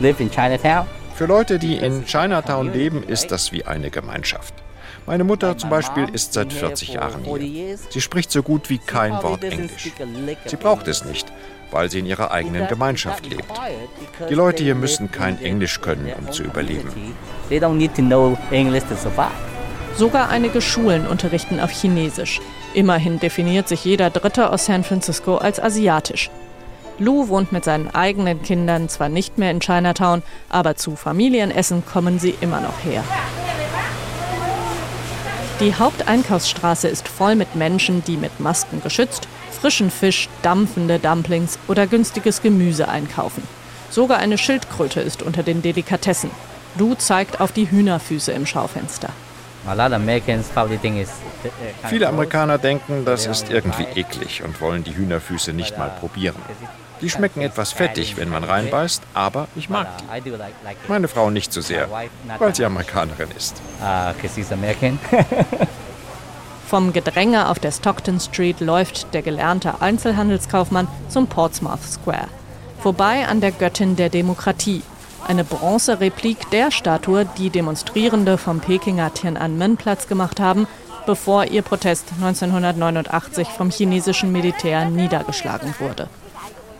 live 0.00 0.20
in 0.20 0.30
Chinatown. 0.30 0.86
Für 1.14 1.26
Leute, 1.26 1.58
die 1.58 1.76
in 1.76 2.04
Chinatown 2.04 2.72
leben, 2.72 3.02
ist 3.04 3.30
das 3.30 3.52
wie 3.52 3.64
eine 3.64 3.90
Gemeinschaft. 3.90 4.63
Meine 5.06 5.24
Mutter 5.24 5.56
zum 5.58 5.68
Beispiel 5.68 6.08
ist 6.12 6.32
seit 6.32 6.52
40 6.52 6.94
Jahren 6.94 7.24
hier. 7.24 7.76
Sie 7.90 8.00
spricht 8.00 8.30
so 8.30 8.42
gut 8.42 8.70
wie 8.70 8.78
kein 8.78 9.12
Wort 9.22 9.44
Englisch. 9.44 9.92
Sie 10.46 10.56
braucht 10.56 10.88
es 10.88 11.04
nicht, 11.04 11.30
weil 11.70 11.90
sie 11.90 11.98
in 11.98 12.06
ihrer 12.06 12.30
eigenen 12.30 12.68
Gemeinschaft 12.68 13.26
lebt. 13.26 13.52
Die 14.30 14.34
Leute 14.34 14.62
hier 14.62 14.74
müssen 14.74 15.10
kein 15.10 15.40
Englisch 15.42 15.80
können, 15.80 16.10
um 16.18 16.32
zu 16.32 16.42
überleben. 16.42 16.90
Sogar 19.96 20.28
einige 20.30 20.60
Schulen 20.60 21.06
unterrichten 21.06 21.60
auf 21.60 21.70
Chinesisch. 21.70 22.40
Immerhin 22.72 23.20
definiert 23.20 23.68
sich 23.68 23.84
jeder 23.84 24.10
Dritte 24.10 24.50
aus 24.50 24.64
San 24.66 24.84
Francisco 24.84 25.36
als 25.36 25.60
asiatisch. 25.60 26.30
Lou 26.98 27.28
wohnt 27.28 27.52
mit 27.52 27.64
seinen 27.64 27.94
eigenen 27.94 28.42
Kindern 28.42 28.88
zwar 28.88 29.08
nicht 29.08 29.36
mehr 29.36 29.50
in 29.50 29.60
Chinatown, 29.60 30.22
aber 30.48 30.76
zu 30.76 30.96
Familienessen 30.96 31.84
kommen 31.84 32.18
sie 32.18 32.34
immer 32.40 32.60
noch 32.60 32.84
her. 32.84 33.04
Die 35.60 35.74
Haupteinkaufsstraße 35.74 36.88
ist 36.88 37.06
voll 37.06 37.36
mit 37.36 37.54
Menschen, 37.54 38.02
die 38.04 38.16
mit 38.16 38.40
Masken 38.40 38.82
geschützt 38.82 39.28
frischen 39.64 39.90
Fisch, 39.90 40.28
dampfende 40.42 40.98
Dumplings 40.98 41.58
oder 41.68 41.86
günstiges 41.86 42.42
Gemüse 42.42 42.86
einkaufen. 42.86 43.42
Sogar 43.88 44.18
eine 44.18 44.36
Schildkröte 44.36 45.00
ist 45.00 45.22
unter 45.22 45.42
den 45.42 45.62
Delikatessen. 45.62 46.30
Lou 46.76 46.94
zeigt 46.96 47.40
auf 47.40 47.52
die 47.52 47.70
Hühnerfüße 47.70 48.32
im 48.32 48.44
Schaufenster. 48.44 49.08
Viele 51.88 52.08
Amerikaner 52.08 52.58
denken, 52.58 53.06
das 53.06 53.24
ist 53.24 53.50
irgendwie 53.50 53.86
eklig 53.94 54.42
und 54.42 54.60
wollen 54.60 54.84
die 54.84 54.94
Hühnerfüße 54.94 55.54
nicht 55.54 55.78
mal 55.78 55.90
probieren. 55.98 56.36
Die 57.04 57.10
schmecken 57.10 57.42
etwas 57.42 57.72
fettig, 57.72 58.16
wenn 58.16 58.30
man 58.30 58.44
reinbeißt, 58.44 59.02
aber 59.12 59.46
ich 59.56 59.68
mag 59.68 59.88
die. 60.24 60.32
Meine 60.88 61.06
Frau 61.06 61.28
nicht 61.28 61.52
so 61.52 61.60
sehr, 61.60 61.86
weil 62.38 62.54
sie 62.54 62.64
Amerikanerin 62.64 63.28
ist. 63.36 63.60
Vom 66.66 66.94
Gedränge 66.94 67.50
auf 67.50 67.58
der 67.58 67.72
Stockton 67.72 68.20
Street 68.20 68.60
läuft 68.60 69.12
der 69.12 69.20
gelernte 69.20 69.82
Einzelhandelskaufmann 69.82 70.88
zum 71.10 71.26
Portsmouth 71.26 71.82
Square. 71.82 72.28
Vorbei 72.80 73.26
an 73.28 73.42
der 73.42 73.52
Göttin 73.52 73.96
der 73.96 74.08
Demokratie, 74.08 74.82
eine 75.28 75.44
Bronzereplik 75.44 76.50
der 76.52 76.70
Statue, 76.70 77.26
die 77.36 77.50
Demonstrierende 77.50 78.38
vom 78.38 78.60
Pekinger 78.60 79.12
Tiananmen-Platz 79.12 80.08
gemacht 80.08 80.40
haben, 80.40 80.66
bevor 81.04 81.44
ihr 81.44 81.60
Protest 81.60 82.06
1989 82.14 83.48
vom 83.48 83.70
chinesischen 83.70 84.32
Militär 84.32 84.86
niedergeschlagen 84.86 85.74
wurde. 85.78 86.08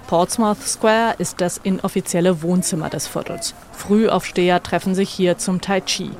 Portsmouth 0.06 0.62
Square 0.62 1.14
ist 1.18 1.40
das 1.40 1.58
inoffizielle 1.58 2.42
Wohnzimmer 2.42 2.90
des 2.90 3.06
Viertels. 3.06 3.54
Frühaufsteher 3.72 4.62
treffen 4.62 4.94
sich 4.94 5.10
hier 5.10 5.38
zum 5.38 5.60
Tai 5.60 5.80
Chi. 5.80 6.10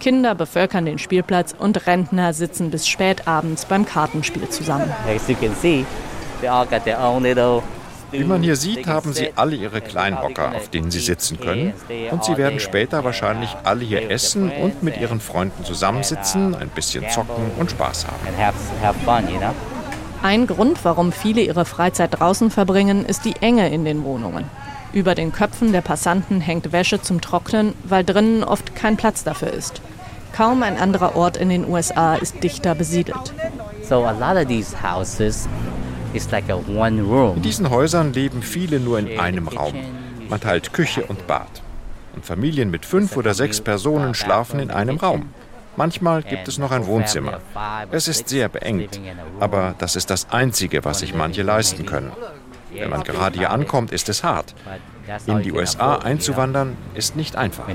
Kinder 0.00 0.34
bevölkern 0.34 0.86
den 0.86 0.98
Spielplatz 0.98 1.54
und 1.58 1.86
Rentner 1.86 2.32
sitzen 2.32 2.70
bis 2.70 2.86
spät 2.86 3.26
abends 3.26 3.64
beim 3.64 3.84
Kartenspiel 3.84 4.48
zusammen. 4.48 4.92
Wie 8.10 8.24
man 8.24 8.42
hier 8.42 8.56
sieht, 8.56 8.86
haben 8.86 9.12
sie 9.12 9.32
alle 9.36 9.56
ihre 9.56 9.82
Kleinhocker, 9.82 10.54
auf 10.54 10.70
denen 10.70 10.90
sie 10.90 11.00
sitzen 11.00 11.38
können. 11.38 11.74
Und 12.10 12.24
sie 12.24 12.36
werden 12.38 12.58
später 12.58 13.04
wahrscheinlich 13.04 13.54
alle 13.64 13.84
hier 13.84 14.10
essen 14.10 14.50
und 14.50 14.82
mit 14.82 14.98
ihren 14.98 15.20
Freunden 15.20 15.64
zusammensitzen, 15.64 16.54
ein 16.54 16.68
bisschen 16.70 17.08
zocken 17.10 17.50
und 17.58 17.70
Spaß 17.70 18.06
haben. 18.06 18.16
Ein 20.22 20.48
Grund, 20.48 20.84
warum 20.84 21.12
viele 21.12 21.42
ihre 21.42 21.64
Freizeit 21.64 22.18
draußen 22.18 22.50
verbringen, 22.50 23.04
ist 23.04 23.24
die 23.24 23.36
Enge 23.40 23.70
in 23.70 23.84
den 23.84 24.02
Wohnungen. 24.02 24.44
Über 24.92 25.14
den 25.14 25.32
Köpfen 25.32 25.70
der 25.70 25.80
Passanten 25.80 26.40
hängt 26.40 26.72
Wäsche 26.72 27.00
zum 27.00 27.20
Trocknen, 27.20 27.74
weil 27.84 28.04
drinnen 28.04 28.42
oft 28.42 28.74
kein 28.74 28.96
Platz 28.96 29.22
dafür 29.22 29.52
ist. 29.52 29.80
Kaum 30.32 30.62
ein 30.62 30.76
anderer 30.76 31.14
Ort 31.14 31.36
in 31.36 31.48
den 31.50 31.68
USA 31.68 32.14
ist 32.16 32.42
dichter 32.42 32.74
besiedelt. 32.74 33.32
So 33.82 34.04
a 34.04 34.12
lot 34.12 34.36
of 34.42 34.48
these 34.48 34.74
houses 34.82 35.48
is 36.14 36.30
like 36.32 36.50
a 36.50 36.56
one 36.56 37.00
room. 37.02 37.36
In 37.36 37.42
diesen 37.42 37.70
Häusern 37.70 38.12
leben 38.12 38.42
viele 38.42 38.80
nur 38.80 38.98
in 38.98 39.20
einem 39.20 39.46
Raum. 39.46 39.74
Man 40.28 40.40
teilt 40.40 40.72
Küche 40.72 41.04
und 41.04 41.26
Bad. 41.26 41.62
Und 42.14 42.24
Familien 42.24 42.70
mit 42.70 42.84
fünf 42.84 43.16
oder 43.16 43.34
sechs 43.34 43.60
Personen 43.60 44.14
schlafen 44.14 44.58
in 44.58 44.70
einem 44.70 44.96
Raum. 44.96 45.28
Manchmal 45.78 46.24
gibt 46.24 46.48
es 46.48 46.58
noch 46.58 46.72
ein 46.72 46.86
Wohnzimmer. 46.86 47.38
Es 47.92 48.08
ist 48.08 48.28
sehr 48.28 48.48
beengt, 48.48 49.00
aber 49.38 49.76
das 49.78 49.94
ist 49.94 50.10
das 50.10 50.28
Einzige, 50.30 50.84
was 50.84 50.98
sich 50.98 51.14
manche 51.14 51.44
leisten 51.44 51.86
können. 51.86 52.10
Wenn 52.72 52.90
man 52.90 53.04
gerade 53.04 53.38
hier 53.38 53.52
ankommt, 53.52 53.92
ist 53.92 54.08
es 54.08 54.24
hart. 54.24 54.56
In 55.26 55.42
die 55.42 55.52
USA 55.52 55.94
einzuwandern 55.98 56.76
ist 56.94 57.14
nicht 57.14 57.36
einfach. 57.36 57.66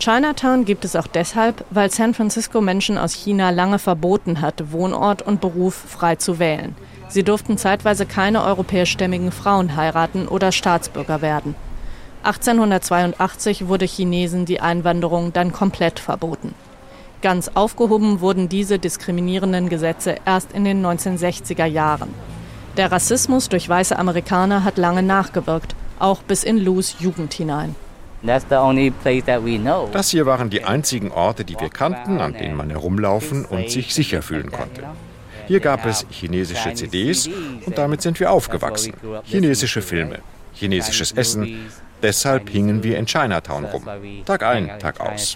Chinatown 0.00 0.64
gibt 0.64 0.84
es 0.84 0.96
auch 0.96 1.06
deshalb, 1.06 1.64
weil 1.70 1.90
San 1.92 2.14
Francisco 2.14 2.60
Menschen 2.60 2.98
aus 2.98 3.12
China 3.14 3.50
lange 3.50 3.78
verboten 3.78 4.40
hat, 4.40 4.72
Wohnort 4.72 5.22
und 5.22 5.40
Beruf 5.40 5.74
frei 5.74 6.16
zu 6.16 6.40
wählen. 6.40 6.74
Sie 7.08 7.22
durften 7.22 7.58
zeitweise 7.58 8.06
keine 8.06 8.42
europäischstämmigen 8.42 9.30
Frauen 9.30 9.76
heiraten 9.76 10.26
oder 10.26 10.50
Staatsbürger 10.50 11.22
werden. 11.22 11.54
1882 12.26 13.68
wurde 13.68 13.84
Chinesen 13.84 14.46
die 14.46 14.60
Einwanderung 14.60 15.32
dann 15.32 15.52
komplett 15.52 16.00
verboten. 16.00 16.54
Ganz 17.22 17.52
aufgehoben 17.54 18.20
wurden 18.20 18.48
diese 18.48 18.80
diskriminierenden 18.80 19.68
Gesetze 19.68 20.16
erst 20.24 20.52
in 20.52 20.64
den 20.64 20.84
1960er 20.84 21.66
Jahren. 21.66 22.12
Der 22.76 22.90
Rassismus 22.90 23.48
durch 23.48 23.68
weiße 23.68 23.96
Amerikaner 23.96 24.64
hat 24.64 24.76
lange 24.76 25.04
nachgewirkt, 25.04 25.76
auch 26.00 26.22
bis 26.22 26.42
in 26.42 26.58
Lus 26.58 26.96
Jugend 26.98 27.32
hinein. 27.32 27.76
Das 28.22 30.10
hier 30.10 30.26
waren 30.26 30.50
die 30.50 30.64
einzigen 30.64 31.12
Orte, 31.12 31.44
die 31.44 31.58
wir 31.60 31.70
kannten, 31.70 32.20
an 32.20 32.32
denen 32.32 32.56
man 32.56 32.70
herumlaufen 32.70 33.44
und 33.44 33.70
sich 33.70 33.94
sicher 33.94 34.20
fühlen 34.20 34.50
konnte. 34.50 34.82
Hier 35.46 35.60
gab 35.60 35.86
es 35.86 36.04
chinesische 36.10 36.74
CDs 36.74 37.28
und 37.66 37.78
damit 37.78 38.02
sind 38.02 38.18
wir 38.18 38.32
aufgewachsen. 38.32 38.94
Chinesische 39.24 39.80
Filme, 39.80 40.18
chinesisches 40.54 41.12
Essen, 41.12 41.70
Deshalb 42.06 42.50
hingen 42.50 42.84
wir 42.84 42.98
in 42.98 43.06
Chinatown 43.06 43.64
rum. 43.64 43.82
Tag 44.24 44.44
ein, 44.44 44.70
Tag 44.78 45.00
aus. 45.00 45.34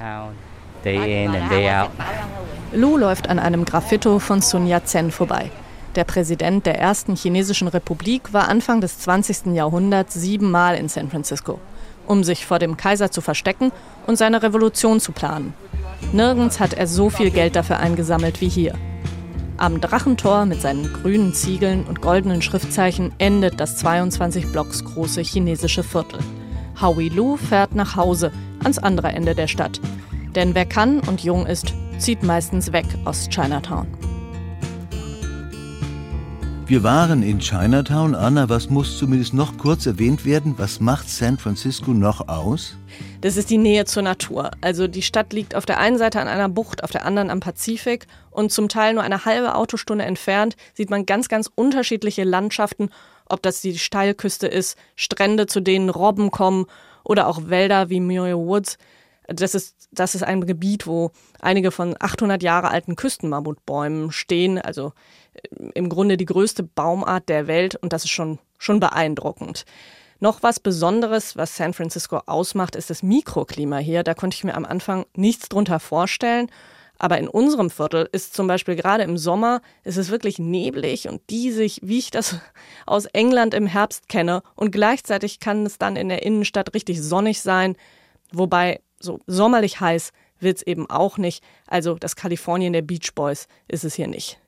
Lu 2.70 2.96
läuft 2.96 3.28
an 3.28 3.40
einem 3.40 3.64
Graffito 3.64 4.20
von 4.20 4.40
Sun 4.40 4.68
Yat-sen 4.68 5.10
vorbei. 5.10 5.50
Der 5.96 6.04
Präsident 6.04 6.66
der 6.66 6.78
ersten 6.78 7.16
chinesischen 7.16 7.66
Republik 7.66 8.32
war 8.32 8.48
Anfang 8.48 8.80
des 8.80 9.00
20. 9.00 9.46
Jahrhunderts 9.46 10.14
siebenmal 10.14 10.76
in 10.76 10.88
San 10.88 11.10
Francisco, 11.10 11.58
um 12.06 12.22
sich 12.22 12.46
vor 12.46 12.60
dem 12.60 12.76
Kaiser 12.76 13.10
zu 13.10 13.20
verstecken 13.20 13.72
und 14.06 14.14
seine 14.14 14.40
Revolution 14.40 15.00
zu 15.00 15.10
planen. 15.10 15.54
Nirgends 16.12 16.60
hat 16.60 16.74
er 16.74 16.86
so 16.86 17.10
viel 17.10 17.32
Geld 17.32 17.56
dafür 17.56 17.80
eingesammelt 17.80 18.40
wie 18.40 18.48
hier. 18.48 18.74
Am 19.56 19.80
Drachentor 19.80 20.46
mit 20.46 20.62
seinen 20.62 20.92
grünen 20.92 21.34
Ziegeln 21.34 21.82
und 21.82 22.00
goldenen 22.00 22.42
Schriftzeichen 22.42 23.12
endet 23.18 23.58
das 23.58 23.76
22 23.78 24.52
Blocks 24.52 24.84
große 24.84 25.22
chinesische 25.22 25.82
Viertel. 25.82 26.20
Howie 26.80 27.08
Lu 27.08 27.36
fährt 27.36 27.74
nach 27.74 27.96
Hause 27.96 28.32
ans 28.62 28.78
andere 28.78 29.08
Ende 29.08 29.34
der 29.34 29.46
Stadt. 29.46 29.80
Denn 30.34 30.54
wer 30.54 30.66
kann 30.66 31.00
und 31.00 31.22
jung 31.22 31.46
ist, 31.46 31.74
zieht 31.98 32.22
meistens 32.22 32.72
weg 32.72 32.86
aus 33.04 33.28
Chinatown. 33.28 33.86
Wir 36.70 36.84
waren 36.84 37.24
in 37.24 37.40
Chinatown. 37.40 38.14
Anna, 38.14 38.48
was 38.48 38.70
muss 38.70 38.96
zumindest 38.96 39.34
noch 39.34 39.58
kurz 39.58 39.86
erwähnt 39.86 40.24
werden? 40.24 40.54
Was 40.56 40.78
macht 40.78 41.08
San 41.08 41.36
Francisco 41.36 41.90
noch 41.90 42.28
aus? 42.28 42.76
Das 43.22 43.36
ist 43.36 43.50
die 43.50 43.58
Nähe 43.58 43.86
zur 43.86 44.04
Natur. 44.04 44.52
Also 44.60 44.86
die 44.86 45.02
Stadt 45.02 45.32
liegt 45.32 45.56
auf 45.56 45.66
der 45.66 45.78
einen 45.78 45.98
Seite 45.98 46.20
an 46.20 46.28
einer 46.28 46.48
Bucht, 46.48 46.84
auf 46.84 46.92
der 46.92 47.04
anderen 47.04 47.28
am 47.28 47.40
Pazifik 47.40 48.06
und 48.30 48.52
zum 48.52 48.68
Teil 48.68 48.94
nur 48.94 49.02
eine 49.02 49.24
halbe 49.24 49.56
Autostunde 49.56 50.04
entfernt 50.04 50.54
sieht 50.72 50.90
man 50.90 51.06
ganz, 51.06 51.28
ganz 51.28 51.50
unterschiedliche 51.52 52.22
Landschaften, 52.22 52.90
ob 53.30 53.42
das 53.42 53.60
die 53.60 53.78
Steilküste 53.78 54.46
ist, 54.46 54.76
Strände, 54.96 55.46
zu 55.46 55.60
denen 55.60 55.90
Robben 55.90 56.30
kommen 56.30 56.66
oder 57.04 57.26
auch 57.26 57.48
Wälder 57.48 57.90
wie 57.90 58.00
Muir 58.00 58.38
Woods. 58.38 58.78
Das 59.26 59.54
ist, 59.54 59.88
das 59.92 60.14
ist 60.14 60.24
ein 60.24 60.40
Gebiet, 60.44 60.86
wo 60.86 61.12
einige 61.40 61.70
von 61.70 61.94
800 61.98 62.42
Jahre 62.42 62.70
alten 62.70 62.96
Küstenmammutbäumen 62.96 64.10
stehen, 64.10 64.58
also 64.58 64.92
äh, 65.34 65.70
im 65.74 65.88
Grunde 65.88 66.16
die 66.16 66.24
größte 66.24 66.62
Baumart 66.62 67.28
der 67.28 67.46
Welt 67.46 67.76
und 67.76 67.92
das 67.92 68.04
ist 68.04 68.10
schon, 68.10 68.38
schon 68.58 68.80
beeindruckend. 68.80 69.64
Noch 70.18 70.42
was 70.42 70.60
Besonderes, 70.60 71.36
was 71.36 71.56
San 71.56 71.72
Francisco 71.72 72.20
ausmacht, 72.26 72.76
ist 72.76 72.90
das 72.90 73.02
Mikroklima 73.02 73.78
hier. 73.78 74.02
Da 74.02 74.12
konnte 74.12 74.34
ich 74.34 74.44
mir 74.44 74.54
am 74.54 74.66
Anfang 74.66 75.06
nichts 75.14 75.48
drunter 75.48 75.80
vorstellen. 75.80 76.50
Aber 77.02 77.16
in 77.18 77.28
unserem 77.28 77.70
Viertel 77.70 78.10
ist 78.12 78.34
zum 78.34 78.46
Beispiel 78.46 78.76
gerade 78.76 79.04
im 79.04 79.16
Sommer, 79.16 79.62
ist 79.84 79.96
es 79.96 80.10
wirklich 80.10 80.38
neblig 80.38 81.08
und 81.08 81.22
diesig, 81.30 81.80
wie 81.82 81.98
ich 81.98 82.10
das 82.10 82.36
aus 82.86 83.06
England 83.06 83.54
im 83.54 83.66
Herbst 83.66 84.08
kenne. 84.08 84.42
Und 84.54 84.70
gleichzeitig 84.70 85.40
kann 85.40 85.64
es 85.64 85.78
dann 85.78 85.96
in 85.96 86.10
der 86.10 86.22
Innenstadt 86.24 86.74
richtig 86.74 87.00
sonnig 87.00 87.40
sein. 87.40 87.74
Wobei 88.32 88.80
so 89.00 89.18
sommerlich 89.26 89.80
heiß 89.80 90.12
wird 90.40 90.58
es 90.58 90.62
eben 90.62 90.90
auch 90.90 91.16
nicht. 91.16 91.42
Also 91.66 91.94
das 91.94 92.16
Kalifornien 92.16 92.74
der 92.74 92.82
Beach 92.82 93.14
Boys 93.14 93.48
ist 93.66 93.84
es 93.84 93.94
hier 93.94 94.06
nicht. 94.06 94.38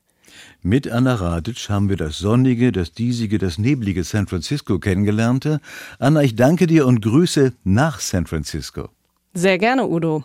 Mit 0.61 0.87
Anna 0.87 1.15
Radic 1.15 1.69
haben 1.69 1.89
wir 1.89 1.97
das 1.97 2.19
sonnige, 2.19 2.71
das 2.71 2.91
diesige, 2.91 3.39
das 3.39 3.57
neblige 3.57 4.03
San 4.03 4.27
Francisco 4.27 4.77
kennengelernt. 4.77 5.59
Anna, 5.97 6.21
ich 6.21 6.35
danke 6.35 6.67
dir 6.67 6.85
und 6.85 7.01
Grüße 7.01 7.53
nach 7.63 7.99
San 7.99 8.27
Francisco. 8.27 8.89
Sehr 9.33 9.57
gerne, 9.57 9.87
Udo. 9.87 10.23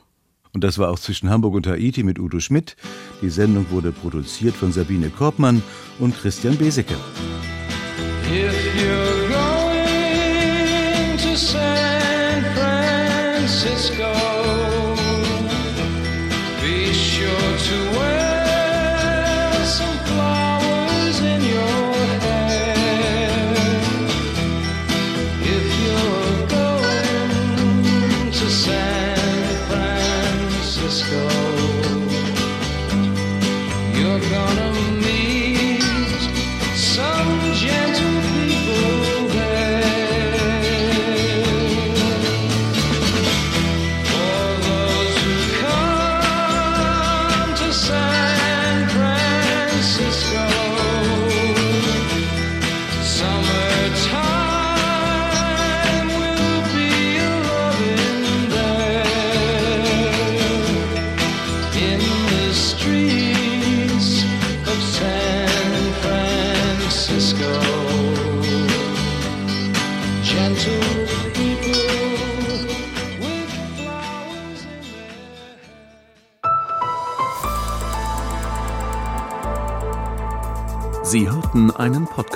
Und 0.53 0.65
das 0.65 0.79
war 0.79 0.91
auch 0.91 0.99
zwischen 0.99 1.31
Hamburg 1.31 1.55
und 1.55 1.67
Haiti 1.67 2.03
mit 2.03 2.19
Udo 2.19 2.41
Schmidt. 2.41 2.77
Die 3.23 3.31
Sendung 3.31 3.71
wurde 3.71 3.93
produziert 3.93 4.55
von 4.55 4.73
Sabine 4.73 5.11
Korbmann 5.11 5.63
und 5.99 6.17
Christian 6.17 6.57
Beseke. 6.57 6.95
If 8.31 8.55
you're 8.77 9.29
going 9.29 11.17
to 11.17 11.37
San 11.37 12.45
Francisco, 12.55 14.18